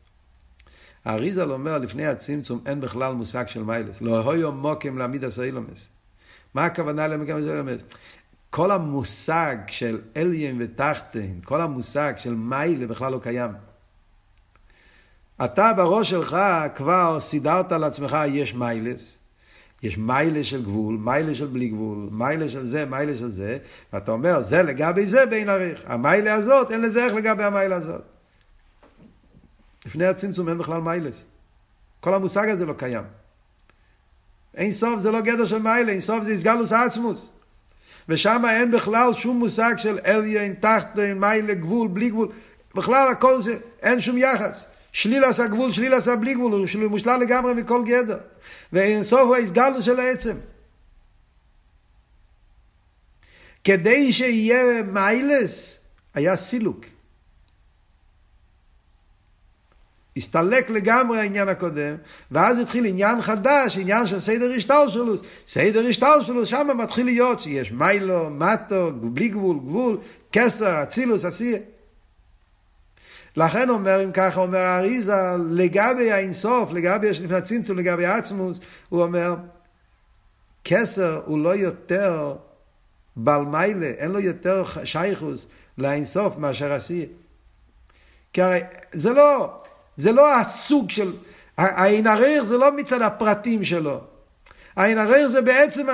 [1.05, 4.01] האריזל אומר, לפני הצמצום אין בכלל מושג של מיילס.
[4.01, 5.89] לא הויו מוקם לעמיד הסיילומס.
[6.55, 7.83] מה הכוונה למקם הסיילומס?
[8.51, 13.51] כל המושג של אליין ותחתן, כל המושג של מיילה בכלל לא קיים.
[15.45, 16.37] אתה בראש שלך
[16.75, 19.19] כבר סידרת לעצמך, יש מיילס,
[19.83, 23.59] יש מיילה של גבול, מיילה של בלי גבול, מיילה של זה, מיילה של זה,
[23.93, 25.83] ואתה אומר, זה לגבי זה בין עריך.
[25.87, 28.03] המיילה הזאת, אין לזה איך לגבי המיילה הזאת.
[29.87, 31.15] לפני הצמצום אין בכלל מיילס.
[32.01, 33.05] כל המושג הזה לא קיים.
[34.55, 37.31] אין סוף זה לא גדר של מיילה, אין סוף זה הסגלוס עצמוס.
[38.09, 42.29] ושם אין בכלל שום מושג של אליין, תחתן, מיילה, גבול, בלי גבול.
[42.75, 44.67] בכלל הכל זה, אין שום יחס.
[44.93, 48.19] שליל עשה גבול, שליל עשה בלי גבול, הוא מושלל לגמרי מכל גדר.
[48.73, 50.37] ואין סוף הוא ההסגלוס של העצם.
[53.65, 55.79] כדי שיהיה מיילס,
[56.15, 56.85] היה סילוק.
[60.17, 61.97] הסתלק לגמרי העניין הקודם,
[62.31, 65.21] ואז התחיל עניין חדש, עניין של סדר השטלשלוס.
[65.47, 69.99] סדר השטלשלוס, שם מתחיל להיות שיש מיילו, מטו, בלי גבול, גבול,
[70.33, 71.59] כסר, אצילוס, עשייה.
[73.37, 75.17] לכן אומר, אם ככה אומר האריזה,
[75.51, 79.35] לגבי האינסוף, לגבי לפני הצמצום, לגבי העצמוס, הוא אומר,
[80.65, 82.37] כסר הוא לא יותר
[83.17, 85.47] בעל מיילה, אין לו יותר שייכוס
[85.79, 87.07] לאינסוף מאשר עשייה.
[88.33, 88.61] כי הרי
[88.93, 89.63] זה לא,
[89.97, 91.17] זה לא הסוג של,
[91.57, 94.01] העין הריך זה לא מצד הפרטים שלו.
[94.77, 95.87] העין הריך זה בעצם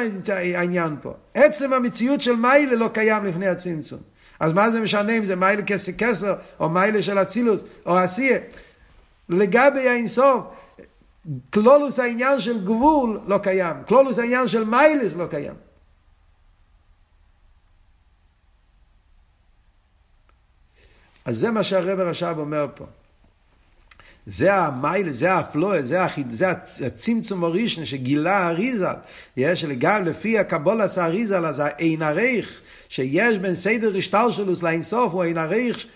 [0.54, 1.14] העניין פה.
[1.34, 4.00] עצם המציאות של מיילה לא קיים לפני הצמצום.
[4.40, 8.38] אז מה זה משנה אם זה מיילה כסר כסר, או מיילה של אצילוס, או עשייה?
[9.28, 10.44] לגבי האינסוף,
[11.52, 15.54] כלולוס העניין של גבול לא קיים, כלולוס העניין של מיילס לא קיים.
[21.24, 22.86] אז זה מה שהרבר עכשיו אומר פה.
[24.30, 26.50] זה המיילה, זה הפלואה, זה, החיד, זה
[26.86, 28.94] הצמצום הראשון שגילה האריזל.
[29.36, 35.38] יש גם לפי הקבולס האריזל, אז האין הרייך שיש בין סדר השטלשלוס לאינסוף הוא אין
[35.38, 35.86] עריך,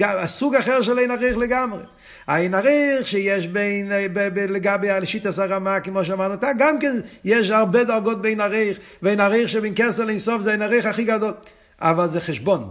[0.00, 1.82] הסוג אחר של אין עריך לגמרי.
[2.26, 7.84] האין עריך שיש בין, ב, ב, לגבי השיטס הרמה, כמו שאמרנו, גם כן יש הרבה
[7.84, 11.32] דרגות בין עריך, ואין עריך שבין כסר לאינסוף זה אין עריך הכי גדול.
[11.80, 12.70] אבל זה חשבון.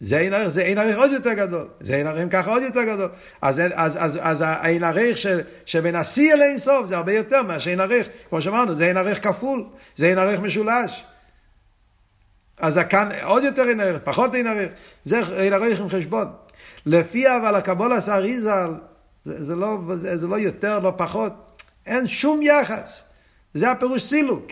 [0.00, 2.82] זה אין ערך, זה אין ערך עוד יותר גדול, זה אין ערך ככה עוד יותר
[2.82, 3.08] גדול.
[3.42, 5.18] אז, אז, אז, אז האין ערך
[5.66, 9.24] שבין השיא אל אינסוף זה הרבה יותר מאשר אין ערך, כמו שאמרנו, זה אין ערך
[9.24, 9.64] כפול,
[9.96, 11.04] זה אין ערך משולש.
[12.58, 14.68] אז כאן עוד יותר אין ערך, פחות אין ערך,
[15.04, 16.26] זה אין ערך עם חשבון.
[16.86, 18.74] לפי אבל הקבול עשה ריזל,
[19.24, 21.32] זה, זה, לא, זה, זה לא יותר, לא פחות.
[21.86, 23.02] אין שום יחס.
[23.54, 24.46] זה הפירוש סילוק.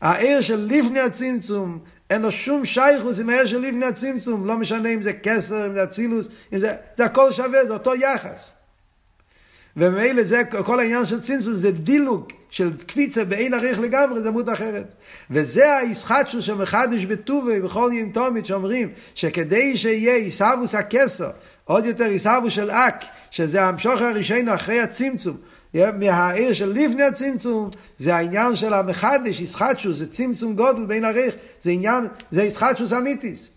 [0.00, 1.78] העיר של לפני הצמצום,
[2.10, 5.74] אין לו שום שייכוס עם העיר של לפני הצמצום, לא משנה אם זה כסר, אם
[5.74, 8.50] זה אצילוס, אם זה, זה הכל שווה, זה אותו יחס.
[9.76, 14.48] וממילא זה כל העניין של צמצום, זה דילוג של קפיצה באין עריך לגמרי, זה דמות
[14.48, 14.84] אחרת.
[15.30, 21.30] וזה הישחטשוס שמחדש בטובי, בכל ים תומית, שאומרים שכדי שיהיה עיסאוווס הכסר,
[21.64, 25.36] עוד יותר עיסאוווס של אק, שזה המשוך הראשון אחרי הצמצום,
[25.74, 31.70] מהעיר של לפני הצמצום, זה העניין של המחדש, ישחטשוס, זה צמצום גודל בין עריך, זה
[31.70, 33.48] עניין, זה ישחטשוס אמיתיס.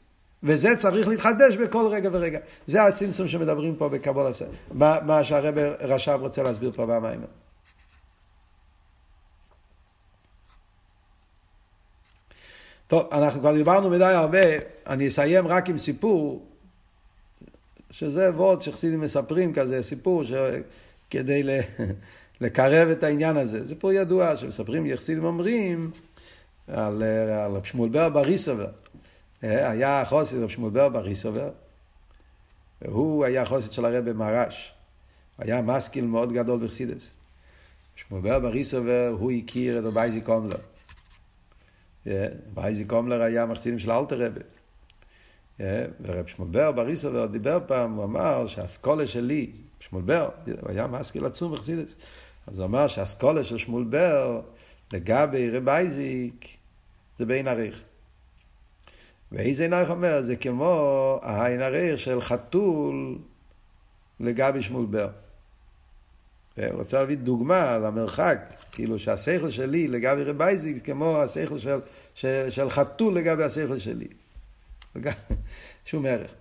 [0.44, 2.40] וזה צריך להתחדש בכל רגע ורגע.
[2.68, 4.46] זה הצמצום שמדברים פה בקבול הסר.
[4.72, 7.22] מה, מה שהרב רש"ב רוצה להסביר פה במים.
[12.88, 14.40] טוב, אנחנו כבר דיברנו מדי הרבה,
[14.88, 16.46] אני אסיים רק עם סיפור,
[17.92, 20.24] שזה וורד שחסידים מספרים כזה, סיפור
[21.10, 21.44] שכדי
[22.42, 23.68] לקרב את העניין הזה.
[23.68, 25.92] סיפור ידוע שמספרים, יחסידים אומרים
[26.68, 27.04] על,
[27.46, 28.68] על שמואל בר בריסובר.
[29.42, 31.50] היה חוסד רב שמואל בר בריסובר,
[32.82, 34.74] והוא היה חוסד של הרבי מרש.
[35.38, 37.10] היה משכיל מאוד גדול בחסידס.
[37.96, 40.58] שמואל בר בריסובר, הוא הכיר את רבי קומלר.
[42.58, 44.40] רבי קומלר היה מחסידים של אלתר רבי.
[46.02, 50.30] ורב שמואל בר בריסובר דיבר פעם, הוא אמר שהאסכולה שלי, שמואל בר,
[50.66, 51.96] היה משכיל עצום בחסידס.
[52.48, 54.42] אז הוא אמר שהאסכולה של שמואל בר
[54.94, 56.48] לגבי רב אייזיק
[57.20, 57.82] זה בין עריך.
[59.32, 63.18] ואיזה עינך אומר, זה כמו העין הריר של חתול
[64.20, 65.10] לגבי שמואל בר.
[66.58, 68.40] הוא רוצה להביא דוגמה למרחק,
[68.72, 71.80] כאילו שהשכל שלי לגבי רב אייזיק זה כמו השכל של,
[72.16, 74.08] של, של חתול לגבי השכל שלי.
[75.86, 76.32] שום ערך.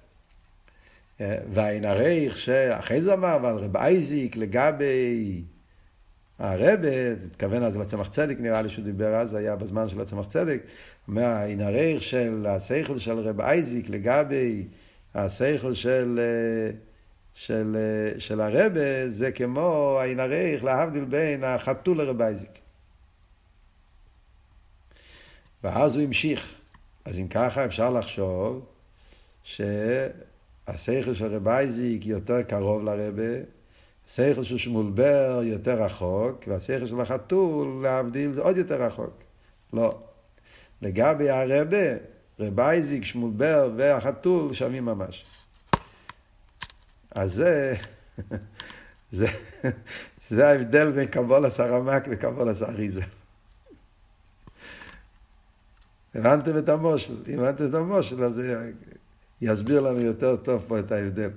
[1.20, 5.42] והעין הריך שאחרי זה אמר, אבל רב אייזיק לגבי
[6.38, 6.88] הרבה,
[7.26, 10.62] התכוון אז לצמח צדק, נראה לי שהוא דיבר אז, היה בזמן של הצמח צדק,
[11.08, 14.66] אומר, הערך של השכל של רב אייזיק לגבי
[15.14, 16.20] השכל של,
[17.34, 17.76] של,
[18.18, 22.58] של הרבה, זה כמו הערך להבדיל בין החתול לרב אייזיק.
[25.64, 26.54] ואז הוא המשיך.
[27.04, 28.66] אז אם ככה אפשר לחשוב
[30.72, 33.38] שהשכל של רב אייזיק יותר קרוב לרבה,
[34.06, 39.22] השכל של שמולבר יותר רחוק, והשכל של החתול, להבדיל, זה עוד יותר רחוק.
[39.72, 39.98] לא.
[40.82, 41.76] לגבי הרבה,
[42.40, 45.24] רב אייזיק, שמולבר והחתול שווים ממש.
[47.10, 47.74] אז זה,
[49.12, 49.26] זה,
[50.28, 53.02] זה ההבדל בין קבולס הרמק וקבולס האריזה.
[56.14, 58.40] הבנתם את המושל, הבנתם את המושל, אז
[59.40, 61.30] יסביר לנו יותר טוב פה את ההבדל.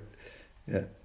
[0.68, 1.01] Yeah.